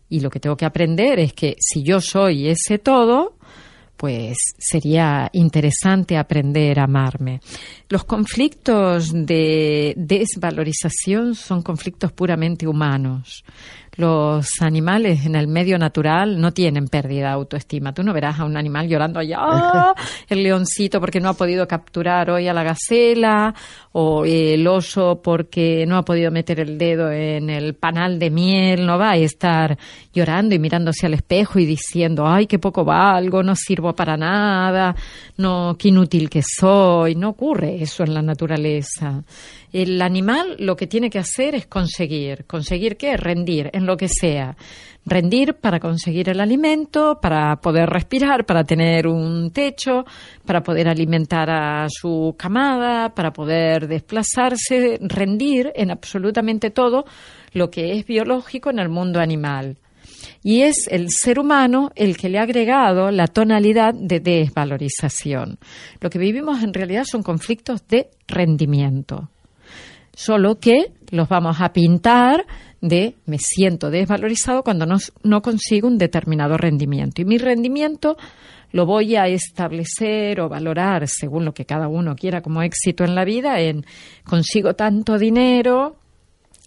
y 0.10 0.20
lo 0.20 0.30
que 0.30 0.42
tengo 0.42 0.58
que 0.58 0.66
aprender 0.66 1.18
es 1.20 1.32
que 1.32 1.56
si 1.58 1.82
yo 1.82 2.02
soy 2.02 2.50
ese 2.50 2.80
todo, 2.80 3.35
pues 3.98 4.38
sería 4.58 5.30
interesante 5.34 6.18
aprender 6.18 6.80
a 6.80 6.84
amarme. 6.84 7.40
Los 7.90 8.04
conflictos 8.04 9.12
de 9.14 9.94
desvalorización 9.98 11.36
son 11.36 11.62
conflictos 11.62 12.12
puramente 12.12 12.68
humanos 12.68 13.44
los 13.98 14.48
animales 14.62 15.26
en 15.26 15.36
el 15.36 15.48
medio 15.48 15.78
natural 15.78 16.40
no 16.40 16.52
tienen 16.52 16.88
pérdida 16.88 17.28
de 17.28 17.34
autoestima. 17.34 17.94
Tú 17.94 18.04
no 18.04 18.14
verás 18.14 18.40
a 18.40 18.46
un 18.46 18.58
animal 18.58 18.88
llorando 18.88 19.20
allá, 19.20 19.38
¡ah! 19.40 19.94
el 20.30 20.44
leoncito 20.44 21.00
porque 21.00 21.20
no 21.20 21.30
ha 21.30 21.34
podido 21.34 21.68
capturar 21.68 22.30
hoy 22.30 22.48
a 22.48 22.54
la 22.54 22.64
gacela, 22.64 23.54
o 23.98 24.26
el 24.26 24.68
oso 24.68 25.22
porque 25.24 25.86
no 25.88 25.96
ha 25.96 26.04
podido 26.04 26.30
meter 26.30 26.60
el 26.60 26.78
dedo 26.78 27.10
en 27.10 27.50
el 27.50 27.76
panal 27.76 28.20
de 28.20 28.30
miel, 28.30 28.86
no 28.86 29.00
va 29.00 29.12
a 29.12 29.16
estar 29.16 29.78
llorando 30.14 30.54
y 30.54 30.60
mirándose 30.60 31.06
al 31.06 31.14
espejo 31.14 31.60
y 31.60 31.66
diciendo, 31.66 32.28
ay, 32.28 32.46
qué 32.46 32.60
poco 32.60 32.84
valgo, 32.84 33.42
no 33.42 33.56
sirvo 33.56 33.94
para 33.94 34.18
nada, 34.18 34.94
no, 35.38 35.78
qué 35.80 35.88
inútil 35.88 36.30
que 36.30 36.42
soy. 36.44 37.16
No 37.16 37.30
ocurre 37.30 37.82
eso 37.82 38.04
en 38.04 38.14
la 38.14 38.22
naturaleza. 38.22 39.24
El 39.76 40.02
animal 40.02 40.56
lo 40.60 40.78
que 40.78 40.88
tiene 40.88 41.10
que 41.10 41.20
hacer 41.20 41.54
es 41.54 41.68
conseguir. 41.68 42.46
¿Conseguir 42.46 42.96
qué? 42.96 43.18
Rendir 43.18 43.70
en 43.74 43.86
lo 43.86 43.98
que 43.98 44.08
sea. 44.08 44.56
Rendir 45.06 45.56
para 45.56 45.82
conseguir 45.82 46.30
el 46.30 46.40
alimento, 46.40 47.20
para 47.22 47.58
poder 47.58 47.90
respirar, 47.90 48.46
para 48.46 48.64
tener 48.64 49.06
un 49.06 49.52
techo, 49.52 50.06
para 50.46 50.64
poder 50.64 50.88
alimentar 50.88 51.50
a 51.50 51.88
su 51.90 52.36
camada, 52.38 53.14
para 53.14 53.34
poder 53.34 53.90
desplazarse, 53.90 54.98
rendir 55.02 55.74
en 55.76 55.92
absolutamente 55.92 56.70
todo 56.70 57.04
lo 57.52 57.70
que 57.70 57.98
es 57.98 58.06
biológico 58.06 58.70
en 58.70 58.80
el 58.80 58.88
mundo 58.88 59.20
animal. 59.20 59.76
Y 60.42 60.62
es 60.62 60.88
el 60.90 61.10
ser 61.10 61.38
humano 61.38 61.92
el 61.96 62.16
que 62.16 62.30
le 62.30 62.40
ha 62.40 62.44
agregado 62.44 63.12
la 63.12 63.28
tonalidad 63.28 63.94
de 63.94 64.22
desvalorización. 64.22 65.60
Lo 66.00 66.10
que 66.10 66.18
vivimos 66.18 66.64
en 66.64 66.74
realidad 66.74 67.04
son 67.04 67.24
conflictos 67.24 67.86
de 67.90 68.10
rendimiento. 68.26 69.32
Solo 70.16 70.60
que 70.60 70.94
los 71.12 71.30
vamos 71.30 71.58
a 71.60 71.74
pintar 71.74 72.46
de 72.82 73.16
me 73.26 73.38
siento 73.38 73.90
desvalorizado 73.90 74.64
cuando 74.64 74.86
no, 74.86 74.98
no 75.24 75.42
consigo 75.42 75.88
un 75.88 75.98
determinado 75.98 76.58
rendimiento. 76.58 77.22
Y 77.22 77.26
mi 77.26 77.38
rendimiento 77.38 78.18
lo 78.72 78.86
voy 78.86 79.16
a 79.16 79.28
establecer 79.28 80.40
o 80.42 80.50
valorar 80.50 81.08
según 81.08 81.46
lo 81.46 81.54
que 81.54 81.66
cada 81.66 81.88
uno 81.88 82.16
quiera 82.16 82.42
como 82.42 82.62
éxito 82.62 83.04
en 83.04 83.16
la 83.16 83.26
vida 83.26 83.60
en 83.60 83.86
consigo 84.24 84.74
tanto 84.74 85.18
dinero 85.18 85.98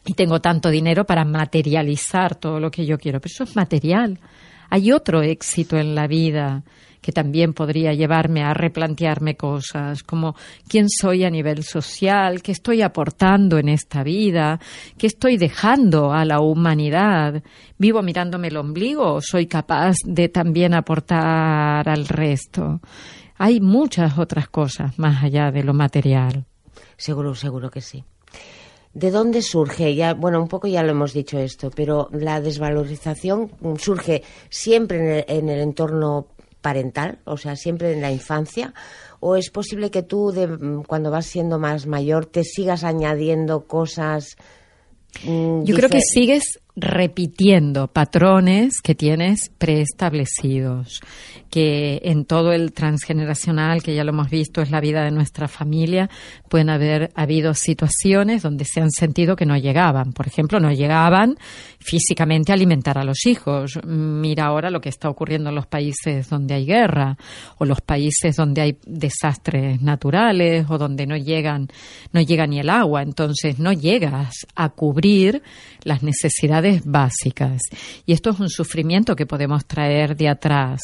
y 0.04 0.14
tengo 0.14 0.40
tanto 0.40 0.70
dinero 0.70 1.04
para 1.04 1.24
materializar 1.24 2.34
todo 2.34 2.60
lo 2.60 2.70
que 2.70 2.86
yo 2.86 2.98
quiero. 2.98 3.20
Pero 3.20 3.32
eso 3.32 3.44
es 3.44 3.56
material. 3.56 4.18
Hay 4.70 4.92
otro 4.92 5.22
éxito 5.22 5.76
en 5.76 5.94
la 5.94 6.06
vida 6.06 6.62
que 7.08 7.12
también 7.12 7.54
podría 7.54 7.94
llevarme 7.94 8.42
a 8.42 8.52
replantearme 8.52 9.34
cosas 9.34 10.02
como 10.02 10.36
quién 10.68 10.90
soy 10.90 11.24
a 11.24 11.30
nivel 11.30 11.62
social, 11.62 12.42
qué 12.42 12.52
estoy 12.52 12.82
aportando 12.82 13.56
en 13.56 13.70
esta 13.70 14.02
vida, 14.02 14.60
qué 14.98 15.06
estoy 15.06 15.38
dejando 15.38 16.12
a 16.12 16.26
la 16.26 16.40
humanidad. 16.40 17.42
¿Vivo 17.78 18.02
mirándome 18.02 18.48
el 18.48 18.58
ombligo 18.58 19.14
o 19.14 19.20
soy 19.22 19.46
capaz 19.46 19.94
de 20.04 20.28
también 20.28 20.74
aportar 20.74 21.88
al 21.88 22.06
resto? 22.06 22.82
Hay 23.38 23.62
muchas 23.62 24.18
otras 24.18 24.50
cosas 24.50 24.98
más 24.98 25.24
allá 25.24 25.50
de 25.50 25.64
lo 25.64 25.72
material. 25.72 26.44
Seguro, 26.98 27.34
seguro 27.34 27.70
que 27.70 27.80
sí. 27.80 28.04
¿De 28.92 29.10
dónde 29.10 29.40
surge? 29.40 29.94
Ya, 29.94 30.12
bueno, 30.12 30.42
un 30.42 30.48
poco 30.48 30.68
ya 30.68 30.82
lo 30.82 30.90
hemos 30.90 31.14
dicho 31.14 31.38
esto, 31.38 31.70
pero 31.74 32.10
la 32.12 32.42
desvalorización 32.42 33.50
surge 33.78 34.22
siempre 34.50 35.24
en 35.26 35.48
el 35.48 35.60
entorno 35.60 36.26
parental, 36.68 37.18
o 37.24 37.38
sea, 37.38 37.56
siempre 37.56 37.94
en 37.94 38.02
la 38.02 38.12
infancia, 38.12 38.74
o 39.20 39.36
es 39.36 39.48
posible 39.48 39.90
que 39.90 40.02
tú, 40.02 40.32
de, 40.32 40.82
cuando 40.86 41.10
vas 41.10 41.24
siendo 41.24 41.58
más 41.58 41.86
mayor, 41.86 42.26
te 42.26 42.44
sigas 42.44 42.84
añadiendo 42.84 43.66
cosas. 43.66 44.36
Mm, 45.24 45.62
Yo 45.64 45.74
creo 45.74 45.88
que 45.88 46.02
sigues 46.02 46.60
repitiendo 46.80 47.88
patrones 47.88 48.80
que 48.82 48.94
tienes 48.94 49.50
preestablecidos, 49.58 51.00
que 51.50 52.00
en 52.04 52.24
todo 52.24 52.52
el 52.52 52.72
transgeneracional, 52.72 53.82
que 53.82 53.94
ya 53.94 54.04
lo 54.04 54.10
hemos 54.10 54.30
visto, 54.30 54.60
es 54.60 54.70
la 54.70 54.80
vida 54.80 55.04
de 55.04 55.10
nuestra 55.10 55.48
familia, 55.48 56.08
pueden 56.48 56.70
haber 56.70 57.10
habido 57.14 57.54
situaciones 57.54 58.42
donde 58.42 58.64
se 58.64 58.80
han 58.80 58.90
sentido 58.90 59.34
que 59.34 59.46
no 59.46 59.56
llegaban. 59.56 60.12
Por 60.12 60.26
ejemplo, 60.26 60.60
no 60.60 60.70
llegaban 60.70 61.36
físicamente 61.80 62.52
a 62.52 62.54
alimentar 62.54 62.98
a 62.98 63.04
los 63.04 63.26
hijos. 63.26 63.78
Mira 63.84 64.46
ahora 64.46 64.70
lo 64.70 64.80
que 64.80 64.88
está 64.88 65.08
ocurriendo 65.08 65.48
en 65.48 65.56
los 65.56 65.66
países 65.66 66.28
donde 66.28 66.54
hay 66.54 66.66
guerra 66.66 67.16
o 67.58 67.64
los 67.64 67.80
países 67.80 68.36
donde 68.36 68.60
hay 68.60 68.78
desastres 68.86 69.80
naturales 69.80 70.66
o 70.68 70.78
donde 70.78 71.06
no 71.06 71.16
llegan 71.16 71.68
no 72.12 72.20
llega 72.20 72.46
ni 72.46 72.60
el 72.60 72.70
agua, 72.70 73.02
entonces 73.02 73.58
no 73.58 73.72
llegas 73.72 74.46
a 74.54 74.70
cubrir 74.70 75.42
las 75.84 76.02
necesidades 76.02 76.67
básicas. 76.84 77.60
Y 78.06 78.12
esto 78.12 78.30
es 78.30 78.40
un 78.40 78.48
sufrimiento 78.48 79.16
que 79.16 79.26
podemos 79.26 79.66
traer 79.66 80.16
de 80.16 80.28
atrás. 80.28 80.80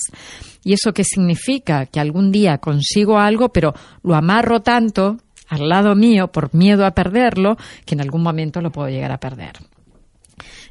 ¿Y 0.62 0.72
eso 0.72 0.92
qué 0.92 1.04
significa? 1.04 1.86
Que 1.86 2.00
algún 2.00 2.32
día 2.32 2.58
consigo 2.58 3.18
algo, 3.18 3.50
pero 3.50 3.74
lo 4.02 4.14
amarro 4.14 4.60
tanto 4.60 5.18
al 5.48 5.68
lado 5.68 5.94
mío 5.94 6.28
por 6.28 6.54
miedo 6.54 6.86
a 6.86 6.92
perderlo 6.92 7.56
que 7.84 7.94
en 7.94 8.00
algún 8.00 8.22
momento 8.22 8.60
lo 8.60 8.72
puedo 8.72 8.88
llegar 8.88 9.12
a 9.12 9.20
perder. 9.20 9.52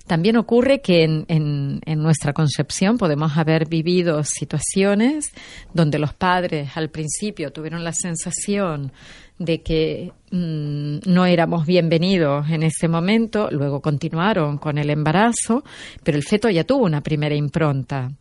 También 0.07 0.35
ocurre 0.35 0.81
que 0.81 1.03
en, 1.03 1.25
en, 1.29 2.01
nuestra 2.01 2.33
concepción 2.33 2.97
podemos 2.97 3.37
haber 3.37 3.69
vivido 3.69 4.21
situaciones 4.25 5.31
donde 5.73 5.97
los 5.97 6.13
padres 6.13 6.75
al 6.75 6.89
principio 6.89 7.53
tuvieron 7.53 7.85
la 7.85 7.93
sensación 7.93 8.91
de 9.39 9.61
que 9.61 10.11
mm, 10.31 10.99
no 11.05 11.25
éramos 11.25 11.65
bienvenidos 11.65 12.49
en 12.49 12.63
ese 12.63 12.87
momento, 12.87 13.49
luego 13.51 13.81
continuaron 13.81 14.57
con 14.57 14.77
el 14.77 14.89
embarazo, 14.89 15.63
pero 16.03 16.17
el 16.17 16.23
feto 16.23 16.49
ya 16.49 16.63
tuvo 16.63 16.85
una 16.85 17.01
primera 17.01 17.35
impronta. 17.35 18.11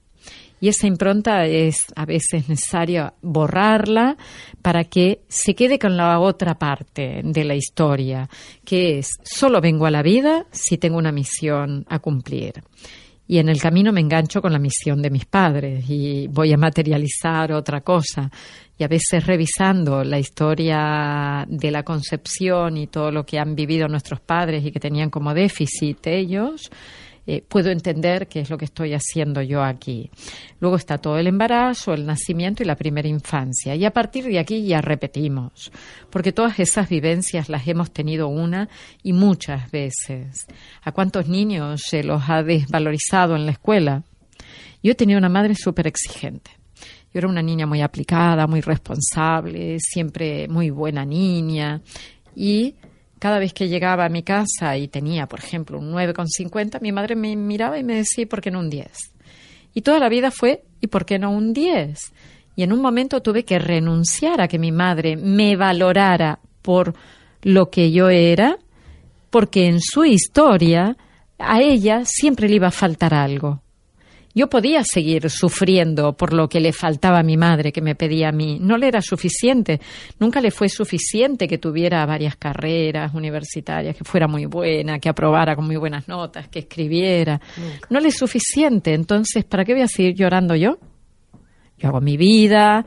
Y 0.61 0.69
esa 0.69 0.87
impronta 0.87 1.45
es 1.47 1.87
a 1.97 2.07
veces 2.07 2.49
necesario 2.49 3.14
borrarla 3.21 4.16
para 4.62 4.85
que 4.85 5.23
se 5.26 5.57
quede 5.57 5.78
con 5.78 5.97
la 5.97 6.21
otra 6.21 6.57
parte 6.57 7.21
de 7.25 7.45
la 7.45 7.57
historia, 7.57 8.28
que 8.64 9.00
es 9.00 9.11
solo 9.25 9.61
vengo 9.61 9.87
a 9.87 9.90
la 9.90 10.02
vida 10.02 10.47
si 10.52 10.78
tengo 10.78 10.99
una 10.99 11.11
misión 11.11 11.85
a 11.88 11.99
cumplir 11.99 12.62
y 13.33 13.39
en 13.39 13.49
el 13.49 13.62
camino 13.62 13.93
me 13.95 14.03
engancho 14.03 14.43
con 14.43 14.53
la 14.53 14.59
misión 14.59 15.01
de 15.01 15.09
mis 15.09 15.25
padres 15.25 15.89
y 15.89 16.27
voy 16.27 16.53
a 16.53 16.59
materializar 16.59 17.51
otra 17.55 17.81
cosa. 17.81 18.31
Y 18.77 18.85
a 18.85 18.89
veces 18.89 19.27
revisando 19.27 20.05
la 20.05 20.19
historia 20.19 21.47
de 21.49 21.71
la 21.71 21.83
concepción 21.83 22.77
y 22.77 22.89
todo 22.89 23.11
lo 23.11 23.25
que 23.25 23.39
han 23.39 23.55
vivido 23.55 23.89
nuestros 23.89 24.21
padres 24.21 24.67
y 24.67 24.71
que 24.71 24.79
tenían 24.79 25.09
como 25.09 25.33
déficit 25.33 26.07
ellos, 26.09 26.71
eh, 27.26 27.45
puedo 27.47 27.71
entender 27.71 28.26
qué 28.26 28.41
es 28.41 28.50
lo 28.50 28.59
que 28.59 28.64
estoy 28.64 28.95
haciendo 28.95 29.43
yo 29.43 29.62
aquí. 29.62 30.11
Luego 30.61 30.76
está 30.76 30.99
todo 30.99 31.19
el 31.19 31.29
embarazo, 31.29 31.95
el 31.95 32.05
nacimiento 32.05 32.62
y 32.62 32.67
la 32.67 32.76
primera 32.76 33.07
infancia. 33.09 33.75
Y 33.75 33.85
a 33.85 33.93
partir 33.93 34.25
de 34.25 34.38
aquí 34.38 34.67
ya 34.67 34.81
repetimos, 34.81 35.71
porque 36.11 36.33
todas 36.33 36.59
esas 36.59 36.88
vivencias 36.88 37.49
las 37.49 37.67
hemos 37.69 37.93
tenido 37.93 38.29
una 38.29 38.69
y 39.02 39.12
muchas 39.12 39.71
veces. 39.71 40.47
¿A 40.83 40.93
cuántos 40.93 41.29
niños 41.29 41.83
se 41.87 42.02
los 42.02 42.23
ha 42.29 42.43
desvalorizado 42.43 43.37
en 43.37 43.47
la 43.47 43.52
escuela? 43.52 44.02
Yo 44.83 44.93
he 44.93 44.97
tenido 44.97 45.19
una 45.19 45.29
madre 45.29 45.55
súper 45.55 45.87
exigente. 45.87 46.50
Yo 47.14 47.19
era 47.19 47.29
una 47.29 47.43
niña 47.43 47.67
muy 47.67 47.83
aplicada, 47.83 48.47
muy 48.47 48.62
responsable, 48.62 49.76
siempre 49.79 50.49
muy 50.49 50.71
buena 50.71 51.05
niña 51.05 51.83
y 52.35 52.75
cada 53.23 53.38
vez 53.38 53.52
que 53.52 53.69
llegaba 53.69 54.05
a 54.05 54.09
mi 54.09 54.25
casa 54.25 54.76
y 54.76 54.88
tenía, 54.88 55.29
por 55.29 55.38
ejemplo, 55.38 55.79
un 55.79 55.93
9,50, 55.93 56.81
mi 56.81 56.91
madre 56.91 57.14
me 57.14 57.37
miraba 57.37 57.79
y 57.79 57.85
me 57.85 57.95
decía, 57.95 58.26
¿por 58.26 58.41
qué 58.41 58.50
no 58.50 58.59
un 58.59 58.69
10? 58.69 58.91
Y 59.75 59.83
toda 59.83 60.00
la 60.00 60.09
vida 60.09 60.33
fue, 60.33 60.64
¿y 60.81 60.88
por 60.88 61.05
qué 61.05 61.21
no 61.21 61.31
un 61.31 61.52
10? 61.52 62.12
Y 62.57 62.64
en 62.64 62.73
un 62.73 62.83
momento 62.83 63.23
tuve 63.23 63.45
que 63.45 63.61
renunciar 63.61 64.41
a 64.41 64.49
que 64.49 64.59
mi 64.59 64.73
madre 64.73 65.14
me 65.17 65.55
valorara 65.55 66.41
por 66.62 66.95
lo 67.43 67.71
que 67.71 67.93
yo 67.93 68.09
era, 68.09 68.59
porque 69.31 69.69
en 69.69 69.81
su 69.81 70.05
historia 70.05 70.97
a 71.38 71.62
ella 71.62 72.02
siempre 72.05 72.49
le 72.49 72.57
iba 72.57 72.67
a 72.67 72.73
faltar 72.73 73.14
algo. 73.14 73.62
Yo 74.35 74.49
podía 74.49 74.83
seguir 74.83 75.29
sufriendo 75.29 76.15
por 76.15 76.33
lo 76.33 76.49
que 76.49 76.61
le 76.61 76.73
faltaba 76.73 77.19
a 77.19 77.23
mi 77.23 77.37
madre, 77.37 77.71
que 77.71 77.83
me 77.83 77.95
pedía 77.95 78.31
a 78.31 78.33
mí. 78.33 78.59
No 78.61 78.79
le 78.79 78.89
era 78.89 79.03
suficiente. 79.03 79.81
Nunca 80.19 80.41
le 80.41 80.51
fue 80.51 80.69
suficiente 80.71 81.47
que 81.47 81.59
tuviera 81.59 82.05
varias 82.07 82.37
carreras 82.37 83.12
universitarias, 83.15 83.95
que 83.95 84.05
fuera 84.05 84.27
muy 84.27 84.47
buena, 84.47 84.99
que 84.99 85.11
aprobara 85.11 85.55
con 85.55 85.67
muy 85.67 85.77
buenas 85.77 86.09
notas, 86.09 86.49
que 86.49 86.61
escribiera. 86.61 87.41
No 87.91 88.01
le 88.01 88.09
es 88.09 88.17
suficiente. 88.17 88.95
Entonces, 88.95 89.45
¿para 89.45 89.65
qué 89.65 89.75
voy 89.75 89.83
a 89.83 89.89
seguir 89.89 90.15
llorando 90.15 90.55
yo? 90.55 90.79
Yo 91.77 91.89
hago 91.89 92.01
mi 92.01 92.17
vida, 92.17 92.87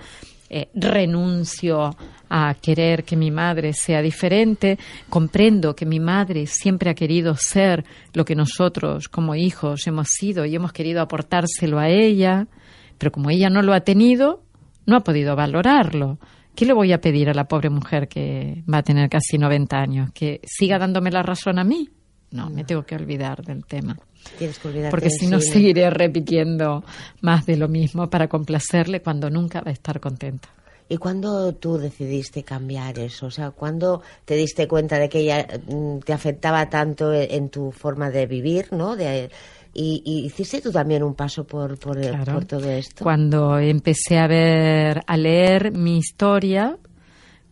eh, 0.49 0.69
renuncio 0.73 1.95
a 2.29 2.53
querer 2.55 3.03
que 3.03 3.15
mi 3.15 3.31
madre 3.31 3.73
sea 3.73 4.01
diferente, 4.01 4.77
comprendo 5.09 5.75
que 5.75 5.85
mi 5.85 5.99
madre 5.99 6.47
siempre 6.47 6.89
ha 6.89 6.93
querido 6.93 7.35
ser 7.35 7.83
lo 8.13 8.25
que 8.25 8.35
nosotros 8.35 9.07
como 9.07 9.35
hijos 9.35 9.87
hemos 9.87 10.09
sido 10.09 10.45
y 10.45 10.55
hemos 10.55 10.71
querido 10.71 11.01
aportárselo 11.01 11.79
a 11.79 11.89
ella, 11.89 12.47
pero 12.97 13.11
como 13.11 13.29
ella 13.29 13.49
no 13.49 13.61
lo 13.61 13.73
ha 13.73 13.81
tenido, 13.81 14.43
no 14.85 14.97
ha 14.97 15.03
podido 15.03 15.35
valorarlo. 15.35 16.19
¿Qué 16.55 16.65
le 16.65 16.73
voy 16.73 16.93
a 16.93 17.01
pedir 17.01 17.29
a 17.29 17.33
la 17.33 17.47
pobre 17.47 17.69
mujer 17.69 18.07
que 18.07 18.63
va 18.71 18.77
a 18.77 18.83
tener 18.83 19.09
casi 19.09 19.37
90 19.37 19.77
años? 19.77 20.11
¿Que 20.13 20.39
siga 20.43 20.79
dándome 20.79 21.11
la 21.11 21.21
razón 21.21 21.59
a 21.59 21.63
mí? 21.63 21.89
No, 22.31 22.49
me 22.49 22.63
tengo 22.63 22.83
que 22.83 22.95
olvidar 22.95 23.43
del 23.43 23.65
tema. 23.65 23.97
Porque 24.89 25.09
si 25.09 25.27
no, 25.27 25.39
seguiré 25.39 25.89
repitiendo 25.89 26.83
más 27.21 27.45
de 27.45 27.57
lo 27.57 27.67
mismo 27.67 28.09
para 28.09 28.27
complacerle 28.27 29.01
cuando 29.01 29.29
nunca 29.29 29.61
va 29.61 29.69
a 29.69 29.73
estar 29.73 29.99
contenta. 29.99 30.49
¿Y 30.87 30.97
cuándo 30.97 31.53
tú 31.53 31.77
decidiste 31.77 32.43
cambiar 32.43 32.99
eso? 32.99 33.25
O 33.25 33.31
sea, 33.31 33.51
¿cuándo 33.51 34.03
te 34.23 34.35
diste 34.35 34.67
cuenta 34.67 34.99
de 34.99 35.09
que 35.09 35.19
ella 35.19 35.47
mm, 35.67 35.99
te 35.99 36.13
afectaba 36.13 36.69
tanto 36.69 37.11
e, 37.11 37.35
en 37.35 37.49
tu 37.49 37.71
forma 37.71 38.11
de 38.11 38.27
vivir, 38.27 38.71
¿no? 38.71 38.95
De, 38.95 39.31
y, 39.73 40.01
hiciste 40.25 40.61
tú 40.61 40.71
también 40.71 41.03
un 41.03 41.15
paso 41.15 41.43
por, 41.43 41.77
por, 41.79 41.99
por 42.23 42.45
todo 42.45 42.69
esto. 42.69 43.03
Cuando 43.03 43.57
empecé 43.59 44.17
a 44.19 44.27
ver, 44.27 45.01
a 45.05 45.17
leer 45.17 45.71
mi 45.71 45.97
historia, 45.97 46.77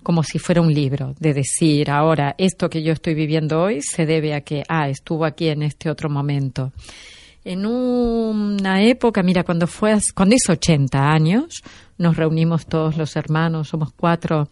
como 0.04 0.24
si 0.24 0.40
fuera 0.40 0.62
un 0.62 0.74
libro, 0.74 1.16
de 1.20 1.34
decir, 1.34 1.90
ahora, 1.90 2.36
esto 2.38 2.70
que 2.70 2.84
yo 2.84 2.94
estoy 2.94 3.14
viviendo 3.14 3.62
hoy 3.62 3.82
se 3.82 4.06
debe 4.06 4.34
a 4.34 4.42
que, 4.42 4.64
ah, 4.70 4.90
estuvo 4.90 5.26
aquí 5.26 5.48
en 5.48 5.64
este 5.64 5.90
otro 5.90 6.10
momento. 6.10 6.72
En 7.46 7.66
una 7.66 8.84
época, 8.84 9.22
mira, 9.22 9.44
cuando 9.44 9.68
fue, 9.68 9.98
cuando 10.16 10.36
hizo 10.36 10.54
80 10.54 11.12
años, 11.12 11.62
nos 11.98 12.16
reunimos 12.16 12.66
todos 12.66 12.96
los 12.96 13.16
hermanos, 13.18 13.68
somos 13.68 13.92
cuatro 13.94 14.48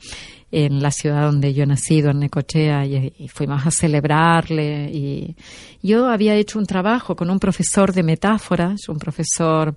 en 0.52 0.82
la 0.82 0.92
ciudad 0.92 1.24
donde 1.24 1.54
yo 1.54 1.64
he 1.64 1.68
nacido, 1.68 2.12
en 2.12 2.20
Necochea, 2.20 2.86
y, 2.86 3.28
fuimos 3.30 3.66
a 3.66 3.72
celebrarle. 3.72 4.90
Y 4.92 5.36
yo 5.82 6.10
había 6.10 6.36
hecho 6.36 6.60
un 6.60 6.66
trabajo 6.66 7.16
con 7.16 7.30
un 7.30 7.40
profesor 7.40 7.94
de 7.94 8.04
metáforas, 8.04 8.90
un 8.90 8.98
profesor 8.98 9.76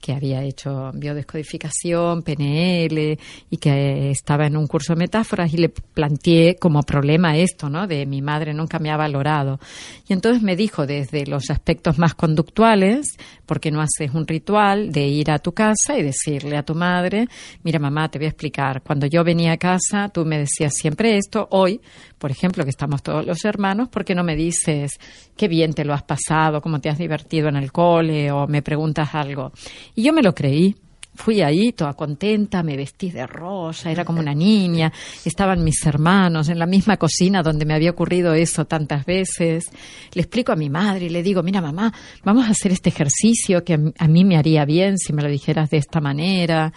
que 0.00 0.12
había 0.12 0.42
hecho 0.42 0.90
biodescodificación, 0.94 2.22
PNL 2.22 3.18
y 3.50 3.56
que 3.58 4.10
estaba 4.10 4.46
en 4.46 4.56
un 4.56 4.66
curso 4.66 4.94
de 4.94 5.00
metáforas 5.00 5.52
y 5.52 5.58
le 5.58 5.68
planteé 5.68 6.56
como 6.56 6.82
problema 6.82 7.36
esto, 7.36 7.68
¿no? 7.68 7.86
De 7.86 8.06
mi 8.06 8.22
madre 8.22 8.54
nunca 8.54 8.78
me 8.78 8.90
ha 8.90 8.96
valorado. 8.96 9.60
Y 10.08 10.12
entonces 10.12 10.42
me 10.42 10.56
dijo 10.56 10.86
desde 10.86 11.26
los 11.26 11.50
aspectos 11.50 11.98
más 11.98 12.14
conductuales, 12.14 13.16
porque 13.46 13.70
no 13.70 13.80
haces 13.80 14.14
un 14.14 14.26
ritual 14.26 14.92
de 14.92 15.06
ir 15.06 15.30
a 15.30 15.38
tu 15.38 15.52
casa 15.52 15.98
y 15.98 16.02
decirle 16.02 16.56
a 16.56 16.62
tu 16.62 16.74
madre, 16.74 17.26
mira 17.62 17.78
mamá, 17.78 18.08
te 18.08 18.18
voy 18.18 18.26
a 18.26 18.30
explicar, 18.30 18.82
cuando 18.82 19.06
yo 19.06 19.22
venía 19.24 19.52
a 19.52 19.56
casa 19.56 20.08
tú 20.08 20.24
me 20.24 20.38
decías 20.38 20.74
siempre 20.74 21.16
esto, 21.16 21.48
hoy, 21.50 21.80
por 22.20 22.30
ejemplo, 22.30 22.64
que 22.64 22.70
estamos 22.70 23.02
todos 23.02 23.24
los 23.24 23.46
hermanos, 23.46 23.88
¿por 23.88 24.04
qué 24.04 24.14
no 24.14 24.22
me 24.22 24.36
dices 24.36 25.00
qué 25.38 25.48
bien 25.48 25.72
te 25.72 25.86
lo 25.86 25.94
has 25.94 26.02
pasado, 26.02 26.60
cómo 26.60 26.78
te 26.78 26.90
has 26.90 26.98
divertido 26.98 27.48
en 27.48 27.56
el 27.56 27.72
cole 27.72 28.30
o 28.30 28.46
me 28.46 28.60
preguntas 28.60 29.14
algo? 29.14 29.52
Y 29.94 30.02
yo 30.02 30.12
me 30.12 30.22
lo 30.22 30.34
creí. 30.34 30.76
Fui 31.22 31.42
ahí 31.42 31.72
toda 31.72 31.92
contenta, 31.92 32.62
me 32.62 32.78
vestí 32.78 33.10
de 33.10 33.26
rosa, 33.26 33.90
era 33.90 34.06
como 34.06 34.20
una 34.20 34.34
niña, 34.34 34.90
estaban 35.26 35.62
mis 35.62 35.84
hermanos 35.84 36.48
en 36.48 36.58
la 36.58 36.64
misma 36.64 36.96
cocina 36.96 37.42
donde 37.42 37.66
me 37.66 37.74
había 37.74 37.90
ocurrido 37.90 38.32
eso 38.32 38.64
tantas 38.64 39.04
veces. 39.04 39.70
Le 40.14 40.22
explico 40.22 40.52
a 40.52 40.56
mi 40.56 40.70
madre 40.70 41.06
y 41.06 41.08
le 41.10 41.22
digo, 41.22 41.42
mira 41.42 41.60
mamá, 41.60 41.92
vamos 42.24 42.46
a 42.46 42.52
hacer 42.52 42.72
este 42.72 42.88
ejercicio 42.88 43.62
que 43.64 43.92
a 43.98 44.08
mí 44.08 44.24
me 44.24 44.38
haría 44.38 44.64
bien 44.64 44.96
si 44.96 45.12
me 45.12 45.20
lo 45.20 45.28
dijeras 45.28 45.68
de 45.68 45.76
esta 45.76 46.00
manera. 46.00 46.72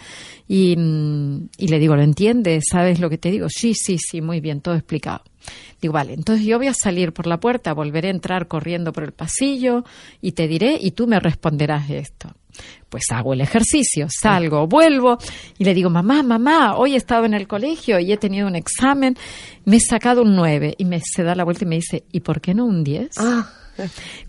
Y, 0.46 0.76
mm, 0.76 1.48
y 1.56 1.68
le 1.68 1.78
digo, 1.78 1.96
¿lo 1.96 2.02
entiendes? 2.02 2.64
¿Sabes 2.70 3.00
lo 3.00 3.08
que 3.08 3.16
te 3.16 3.30
digo? 3.30 3.46
Sí, 3.48 3.72
sí, 3.72 3.96
sí, 3.96 4.20
muy 4.20 4.40
bien, 4.40 4.60
todo 4.60 4.74
explicado. 4.74 5.22
Digo, 5.80 5.94
vale, 5.94 6.12
entonces 6.12 6.44
yo 6.44 6.58
voy 6.58 6.66
a 6.66 6.74
salir 6.74 7.14
por 7.14 7.26
la 7.26 7.40
puerta, 7.40 7.72
volveré 7.72 8.08
a 8.08 8.10
entrar 8.10 8.46
corriendo 8.46 8.92
por 8.92 9.04
el 9.04 9.12
pasillo 9.12 9.84
y 10.20 10.32
te 10.32 10.48
diré 10.48 10.76
y 10.78 10.90
tú 10.90 11.06
me 11.06 11.18
responderás 11.18 11.88
esto. 11.88 12.34
Pues 12.88 13.04
hago 13.10 13.32
el 13.32 13.40
ejercicio, 13.40 14.06
salgo, 14.08 14.66
vuelvo 14.66 15.18
y 15.58 15.64
le 15.64 15.74
digo, 15.74 15.90
mamá, 15.90 16.22
mamá, 16.22 16.76
hoy 16.76 16.94
he 16.94 16.96
estado 16.96 17.24
en 17.24 17.34
el 17.34 17.48
colegio 17.48 17.98
y 17.98 18.12
he 18.12 18.16
tenido 18.16 18.46
un 18.46 18.56
examen, 18.56 19.16
me 19.64 19.76
he 19.76 19.80
sacado 19.80 20.22
un 20.22 20.36
9 20.36 20.74
y 20.78 20.84
me 20.84 21.00
se 21.00 21.22
da 21.22 21.34
la 21.34 21.44
vuelta 21.44 21.64
y 21.64 21.68
me 21.68 21.76
dice, 21.76 22.04
¿y 22.12 22.20
por 22.20 22.40
qué 22.40 22.54
no 22.54 22.64
un 22.64 22.84
10? 22.84 23.10
Ah. 23.18 23.50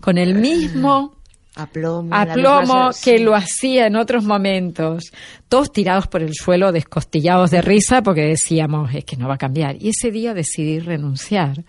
Con 0.00 0.18
el 0.18 0.34
mismo 0.34 1.16
aplomo, 1.54 2.14
aplomo 2.14 2.90
que 3.02 3.18
lo 3.18 3.34
hacía 3.34 3.86
en 3.86 3.96
otros 3.96 4.24
momentos, 4.24 5.12
todos 5.48 5.72
tirados 5.72 6.06
por 6.06 6.22
el 6.22 6.34
suelo, 6.34 6.72
descostillados 6.72 7.50
de 7.50 7.62
risa 7.62 8.02
porque 8.02 8.22
decíamos, 8.22 8.94
es 8.94 9.04
que 9.04 9.16
no 9.16 9.28
va 9.28 9.34
a 9.34 9.38
cambiar. 9.38 9.76
Y 9.80 9.90
ese 9.90 10.10
día 10.10 10.34
decidí 10.34 10.80
renunciar. 10.80 11.64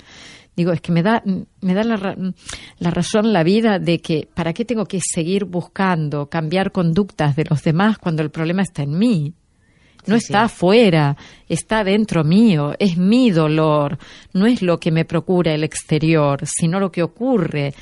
Digo, 0.58 0.72
es 0.72 0.82
que 0.82 0.92
me 0.92 1.04
da, 1.04 1.22
me 1.62 1.74
da 1.76 1.84
la, 1.84 2.18
la, 2.80 2.90
razón 2.90 3.32
la 3.32 3.44
vida 3.44 3.78
de 3.78 4.00
que 4.00 4.28
para 4.34 4.54
qué 4.54 4.66
tengo 4.66 4.86
que 4.86 5.00
seguir 5.00 5.46
buscando 5.46 6.30
cambiar 6.30 6.72
conductas 6.72 7.36
de 7.36 7.46
los 7.48 7.62
demás 7.62 8.00
cuando 8.00 8.24
el 8.24 8.32
problema 8.32 8.64
está 8.64 8.82
en 8.82 8.98
mí. 8.98 9.34
No 10.08 10.16
está 10.16 10.44
afuera, 10.44 11.16
está 11.48 11.84
dentro 11.84 12.24
mío, 12.24 12.74
es 12.80 12.98
mi 12.98 13.30
dolor, 13.30 14.00
no 14.34 14.48
es 14.48 14.62
lo 14.62 14.80
que 14.80 14.90
me 14.90 15.06
procura 15.06 15.54
el 15.54 15.64
exterior, 15.64 16.40
sino 16.46 16.80
lo 16.80 16.92
que 16.92 17.04
ocurre 17.04 17.74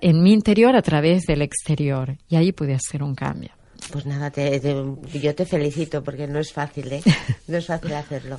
en 0.00 0.22
mi 0.22 0.32
interior 0.32 0.74
a 0.76 0.82
través 0.82 1.22
del 1.22 1.40
exterior. 1.40 2.16
Y 2.28 2.36
ahí 2.36 2.52
pude 2.52 2.74
hacer 2.74 3.02
un 3.02 3.14
cambio. 3.14 3.52
Pues 3.90 4.06
nada, 4.06 4.30
yo 4.34 5.34
te 5.34 5.46
felicito 5.46 6.02
porque 6.02 6.26
no 6.26 6.40
es 6.40 6.52
fácil, 6.52 6.92
¿eh? 6.92 7.02
No 7.46 7.56
es 7.56 7.66
fácil 7.66 7.94
hacerlo. 7.94 8.38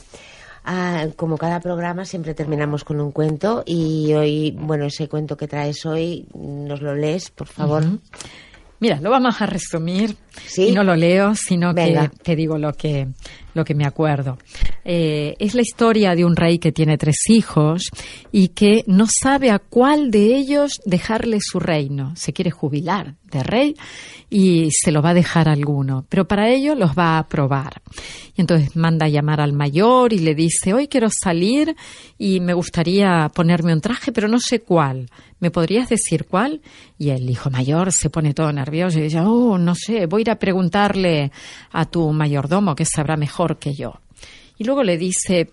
Ah, 0.65 1.07
como 1.17 1.37
cada 1.37 1.59
programa 1.59 2.05
siempre 2.05 2.33
terminamos 2.33 2.83
con 2.83 3.01
un 3.01 3.11
cuento 3.11 3.63
y 3.65 4.13
hoy, 4.13 4.55
bueno, 4.57 4.85
ese 4.85 5.09
cuento 5.09 5.35
que 5.35 5.47
traes 5.47 5.85
hoy, 5.85 6.25
nos 6.33 6.81
lo 6.81 6.95
lees, 6.95 7.31
por 7.31 7.47
favor. 7.47 7.83
Mira, 8.79 8.99
lo 9.01 9.09
vamos 9.09 9.41
a 9.41 9.45
resumir 9.45 10.15
y 10.57 10.71
no 10.71 10.83
lo 10.83 10.95
leo, 10.95 11.35
sino 11.35 11.73
que 11.73 12.09
te 12.21 12.35
digo 12.35 12.57
lo 12.57 12.73
que, 12.73 13.07
lo 13.53 13.63
que 13.63 13.75
me 13.75 13.85
acuerdo. 13.85 14.37
Eh, 14.85 15.35
es 15.39 15.55
la 15.55 15.61
historia 15.61 16.15
de 16.15 16.25
un 16.25 16.35
rey 16.35 16.59
que 16.59 16.71
tiene 16.71 16.97
tres 16.97 17.29
hijos 17.29 17.89
y 18.31 18.49
que 18.49 18.83
no 18.87 19.05
sabe 19.07 19.51
a 19.51 19.59
cuál 19.59 20.11
de 20.11 20.35
ellos 20.35 20.81
dejarle 20.85 21.39
su 21.41 21.59
reino. 21.59 22.13
Se 22.15 22.33
quiere 22.33 22.51
jubilar 22.51 23.15
de 23.31 23.43
rey 23.43 23.75
y 24.29 24.69
se 24.71 24.91
lo 24.91 25.01
va 25.01 25.09
a 25.09 25.13
dejar 25.13 25.47
a 25.47 25.53
alguno, 25.53 26.05
pero 26.09 26.27
para 26.27 26.49
ello 26.49 26.75
los 26.75 26.97
va 26.97 27.17
a 27.17 27.27
probar. 27.27 27.81
Y 28.35 28.41
entonces 28.41 28.75
manda 28.75 29.05
a 29.05 29.09
llamar 29.09 29.41
al 29.41 29.53
mayor 29.53 30.11
y 30.11 30.19
le 30.19 30.35
dice, 30.35 30.73
hoy 30.73 30.87
quiero 30.87 31.07
salir 31.09 31.75
y 32.17 32.39
me 32.39 32.53
gustaría 32.53 33.29
ponerme 33.33 33.73
un 33.73 33.81
traje, 33.81 34.11
pero 34.11 34.27
no 34.27 34.39
sé 34.39 34.61
cuál. 34.61 35.09
¿Me 35.39 35.51
podrías 35.51 35.89
decir 35.89 36.25
cuál? 36.25 36.61
Y 36.97 37.09
el 37.09 37.29
hijo 37.29 37.49
mayor 37.49 37.91
se 37.91 38.09
pone 38.09 38.33
todo 38.33 38.51
nervioso 38.51 38.99
y 38.99 39.03
dice, 39.03 39.19
oh, 39.19 39.57
no 39.57 39.75
sé, 39.75 40.05
voy 40.05 40.21
a 40.21 40.23
ir 40.23 40.31
a 40.31 40.39
preguntarle 40.39 41.31
a 41.71 41.85
tu 41.85 42.11
mayordomo 42.11 42.75
que 42.75 42.85
sabrá 42.85 43.17
mejor 43.17 43.59
que 43.59 43.73
yo. 43.73 43.99
Y 44.57 44.63
luego 44.63 44.83
le 44.83 44.97
dice, 44.97 45.51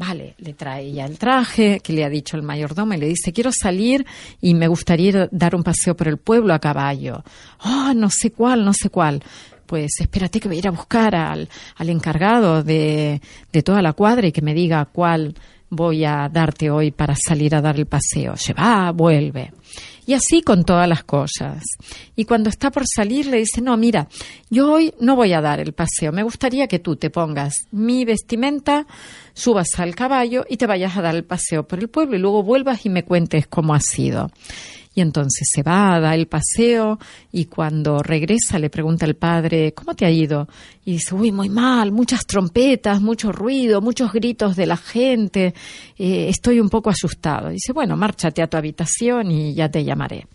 Vale, 0.00 0.34
le 0.38 0.54
trae 0.54 0.92
ya 0.92 1.04
el 1.04 1.18
traje 1.18 1.80
que 1.80 1.92
le 1.92 2.04
ha 2.04 2.08
dicho 2.08 2.34
el 2.34 2.42
mayordomo 2.42 2.94
y 2.94 2.96
le 2.96 3.06
dice, 3.06 3.34
quiero 3.34 3.52
salir 3.52 4.06
y 4.40 4.54
me 4.54 4.66
gustaría 4.66 5.28
dar 5.30 5.54
un 5.54 5.62
paseo 5.62 5.94
por 5.94 6.08
el 6.08 6.16
pueblo 6.16 6.54
a 6.54 6.58
caballo. 6.58 7.22
Oh, 7.66 7.92
no 7.94 8.08
sé 8.08 8.30
cuál, 8.30 8.64
no 8.64 8.72
sé 8.72 8.88
cuál. 8.88 9.22
Pues 9.66 10.00
espérate 10.00 10.40
que 10.40 10.48
voy 10.48 10.56
a 10.56 10.60
ir 10.60 10.68
a 10.68 10.70
buscar 10.70 11.14
al, 11.14 11.50
al 11.76 11.88
encargado 11.90 12.62
de, 12.62 13.20
de 13.52 13.62
toda 13.62 13.82
la 13.82 13.92
cuadra 13.92 14.26
y 14.26 14.32
que 14.32 14.40
me 14.40 14.54
diga 14.54 14.86
cuál 14.86 15.34
voy 15.68 16.06
a 16.06 16.30
darte 16.32 16.70
hoy 16.70 16.92
para 16.92 17.14
salir 17.14 17.54
a 17.54 17.60
dar 17.60 17.76
el 17.76 17.84
paseo. 17.84 18.38
Se 18.38 18.54
va, 18.54 18.92
vuelve. 18.92 19.52
Y 20.10 20.14
así 20.14 20.42
con 20.42 20.64
todas 20.64 20.88
las 20.88 21.04
cosas. 21.04 21.62
Y 22.16 22.24
cuando 22.24 22.50
está 22.50 22.72
por 22.72 22.82
salir 22.84 23.26
le 23.26 23.36
dice, 23.36 23.60
no, 23.60 23.76
mira, 23.76 24.08
yo 24.50 24.72
hoy 24.72 24.92
no 24.98 25.14
voy 25.14 25.32
a 25.34 25.40
dar 25.40 25.60
el 25.60 25.72
paseo, 25.72 26.10
me 26.10 26.24
gustaría 26.24 26.66
que 26.66 26.80
tú 26.80 26.96
te 26.96 27.10
pongas 27.10 27.54
mi 27.70 28.04
vestimenta, 28.04 28.88
subas 29.34 29.68
al 29.78 29.94
caballo 29.94 30.44
y 30.48 30.56
te 30.56 30.66
vayas 30.66 30.96
a 30.96 31.02
dar 31.02 31.14
el 31.14 31.22
paseo 31.22 31.62
por 31.62 31.78
el 31.78 31.88
pueblo 31.88 32.16
y 32.16 32.18
luego 32.18 32.42
vuelvas 32.42 32.84
y 32.86 32.88
me 32.88 33.04
cuentes 33.04 33.46
cómo 33.46 33.72
ha 33.72 33.78
sido. 33.78 34.32
Y 34.92 35.02
entonces 35.02 35.48
se 35.52 35.62
va, 35.62 36.00
da 36.00 36.16
el 36.16 36.26
paseo 36.26 36.98
y 37.30 37.44
cuando 37.44 38.02
regresa 38.02 38.58
le 38.58 38.70
pregunta 38.70 39.06
al 39.06 39.14
padre, 39.14 39.72
¿cómo 39.72 39.94
te 39.94 40.04
ha 40.04 40.10
ido? 40.10 40.48
Y 40.84 40.94
dice, 40.94 41.14
uy, 41.14 41.30
muy 41.30 41.48
mal, 41.48 41.92
muchas 41.92 42.26
trompetas, 42.26 43.00
mucho 43.00 43.30
ruido, 43.30 43.80
muchos 43.80 44.12
gritos 44.12 44.56
de 44.56 44.66
la 44.66 44.76
gente, 44.76 45.54
eh, 45.96 46.28
estoy 46.28 46.58
un 46.58 46.68
poco 46.68 46.90
asustado. 46.90 47.50
dice, 47.50 47.72
bueno, 47.72 47.96
márchate 47.96 48.42
a 48.42 48.48
tu 48.48 48.56
habitación 48.56 49.30
y 49.30 49.54
ya 49.54 49.68
te 49.68 49.84
llamaré. 49.84 50.26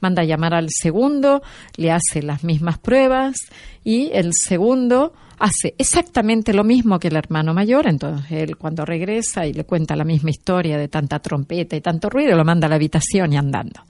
Manda 0.00 0.22
a 0.22 0.24
llamar 0.24 0.54
al 0.54 0.68
segundo, 0.70 1.40
le 1.76 1.92
hace 1.92 2.20
las 2.20 2.42
mismas 2.42 2.78
pruebas 2.78 3.36
y 3.84 4.10
el 4.12 4.32
segundo 4.32 5.12
hace 5.40 5.74
exactamente 5.78 6.52
lo 6.52 6.64
mismo 6.64 6.98
que 6.98 7.08
el 7.08 7.16
hermano 7.16 7.52
mayor, 7.54 7.86
entonces 7.88 8.30
él 8.30 8.56
cuando 8.56 8.84
regresa 8.84 9.46
y 9.46 9.52
le 9.52 9.64
cuenta 9.64 9.96
la 9.96 10.04
misma 10.04 10.30
historia 10.30 10.78
de 10.78 10.88
tanta 10.88 11.18
trompeta 11.18 11.74
y 11.74 11.80
tanto 11.80 12.08
ruido, 12.08 12.36
lo 12.36 12.44
manda 12.44 12.66
a 12.66 12.70
la 12.70 12.76
habitación 12.76 13.32
y 13.32 13.36
andando 13.36 13.80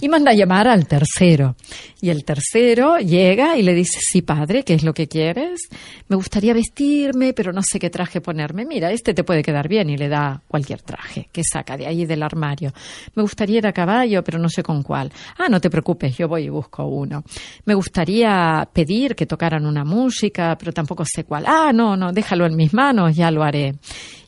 y 0.00 0.08
manda 0.08 0.30
a 0.30 0.34
llamar 0.34 0.68
al 0.68 0.86
tercero. 0.86 1.56
Y 2.00 2.10
el 2.10 2.24
tercero 2.24 2.98
llega 2.98 3.56
y 3.56 3.62
le 3.62 3.74
dice, 3.74 3.98
sí, 4.00 4.22
padre, 4.22 4.62
¿qué 4.62 4.74
es 4.74 4.84
lo 4.84 4.92
que 4.92 5.08
quieres? 5.08 5.68
Me 6.08 6.16
gustaría 6.16 6.52
vestirme, 6.52 7.32
pero 7.32 7.52
no 7.52 7.62
sé 7.62 7.78
qué 7.78 7.90
traje 7.90 8.20
ponerme. 8.20 8.64
Mira, 8.64 8.92
este 8.92 9.14
te 9.14 9.24
puede 9.24 9.42
quedar 9.42 9.68
bien 9.68 9.88
y 9.90 9.96
le 9.96 10.08
da 10.08 10.42
cualquier 10.46 10.82
traje 10.82 11.28
que 11.32 11.42
saca 11.44 11.76
de 11.76 11.86
ahí 11.86 12.04
del 12.04 12.22
armario. 12.22 12.72
Me 13.14 13.22
gustaría 13.22 13.58
ir 13.58 13.66
a 13.66 13.72
caballo, 13.72 14.22
pero 14.22 14.38
no 14.38 14.48
sé 14.48 14.62
con 14.62 14.82
cuál. 14.82 15.10
Ah, 15.38 15.48
no 15.48 15.60
te 15.60 15.70
preocupes, 15.70 16.16
yo 16.16 16.28
voy 16.28 16.44
y 16.44 16.48
busco 16.48 16.84
uno. 16.84 17.24
Me 17.64 17.74
gustaría 17.74 18.68
pedir 18.72 19.14
que 19.14 19.26
tocaran 19.26 19.64
una 19.66 19.84
música, 19.84 20.56
pero 20.58 20.72
tampoco 20.72 21.04
sé 21.06 21.24
cuál. 21.24 21.44
Ah, 21.46 21.72
no, 21.72 21.96
no, 21.96 22.12
déjalo 22.12 22.46
en 22.46 22.56
mis 22.56 22.74
manos, 22.74 23.16
ya 23.16 23.30
lo 23.30 23.42
haré 23.42 23.74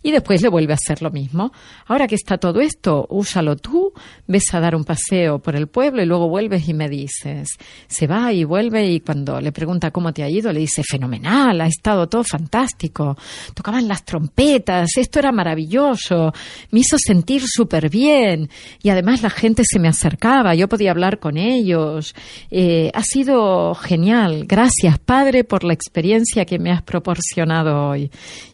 y 0.06 0.12
después 0.12 0.40
le 0.40 0.48
vuelve 0.48 0.72
a 0.72 0.76
hacer 0.76 1.02
lo 1.02 1.10
mismo. 1.10 1.50
Ahora 1.86 2.06
que 2.06 2.14
está 2.14 2.38
todo 2.38 2.60
esto, 2.60 3.08
úsalo 3.10 3.56
tú 3.56 3.92
ves 4.28 4.54
a 4.54 4.60
dar 4.60 4.76
un 4.76 4.84
paseo 4.84 5.40
por 5.40 5.56
el 5.56 5.66
pueblo 5.66 6.00
y 6.00 6.06
luego 6.06 6.28
vuelves 6.28 6.68
y 6.68 6.74
me 6.74 6.88
dices, 6.88 7.48
se 7.88 8.06
va 8.06 8.32
y 8.32 8.44
vuelve 8.44 8.86
y 8.86 9.00
cuando 9.00 9.40
le 9.40 9.50
pregunta 9.50 9.90
cómo 9.90 10.12
te 10.12 10.22
ha 10.22 10.28
ido, 10.28 10.52
le 10.52 10.60
dice, 10.60 10.84
fenomenal, 10.88 11.60
ha 11.60 11.66
estado 11.66 12.08
todo 12.08 12.22
fantástico, 12.22 13.16
tocaban 13.52 13.88
las 13.88 14.04
trompetas, 14.04 14.90
esto 14.96 15.18
era 15.18 15.32
maravilloso, 15.32 16.32
me 16.70 16.80
hizo 16.80 16.98
sentir 16.98 17.42
súper 17.44 17.90
bien 17.90 18.48
y 18.84 18.90
además 18.90 19.22
la 19.22 19.30
gente 19.30 19.64
se 19.64 19.80
me 19.80 19.88
acercaba, 19.88 20.54
yo 20.54 20.68
podía 20.68 20.92
hablar 20.92 21.18
con 21.18 21.36
ellos, 21.36 22.14
eh, 22.52 22.92
ha 22.94 23.02
sido 23.02 23.74
genial, 23.74 24.44
gracias 24.46 25.00
Padre 25.00 25.42
por 25.42 25.64
la 25.64 25.72
experiencia 25.72 26.44
que 26.44 26.60
me 26.60 26.70
has 26.70 26.82
proporcionado 26.82 27.88
hoy. 27.88 28.08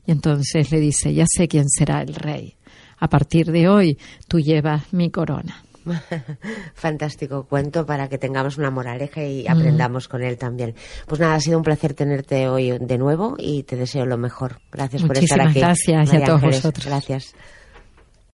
Y 0.06 0.12
entonces 0.12 0.70
le 0.70 0.80
dice, 0.80 1.14
ya 1.14 1.24
sé 1.28 1.48
quién 1.48 1.68
será 1.68 2.02
el 2.02 2.14
rey. 2.14 2.56
A 2.98 3.08
partir 3.08 3.50
de 3.50 3.68
hoy 3.68 3.98
tú 4.28 4.40
llevas 4.40 4.92
mi 4.92 5.10
corona. 5.10 5.64
Fantástico 6.74 7.44
cuento 7.44 7.84
para 7.84 8.08
que 8.08 8.18
tengamos 8.18 8.58
una 8.58 8.70
moraleja 8.70 9.24
y 9.24 9.46
aprendamos 9.46 10.08
con 10.08 10.22
él 10.22 10.38
también. 10.38 10.74
Pues 11.06 11.20
nada, 11.20 11.34
ha 11.34 11.40
sido 11.40 11.58
un 11.58 11.64
placer 11.64 11.94
tenerte 11.94 12.48
hoy 12.48 12.78
de 12.78 12.98
nuevo 12.98 13.34
y 13.38 13.64
te 13.64 13.76
deseo 13.76 14.06
lo 14.06 14.18
mejor. 14.18 14.60
Gracias 14.70 15.02
por 15.02 15.18
estar 15.18 15.40
aquí. 15.40 15.60
Gracias 15.60 16.12
a 16.12 16.24
todos 16.24 16.40
vosotros. 16.40 16.86
Gracias. 16.86 17.34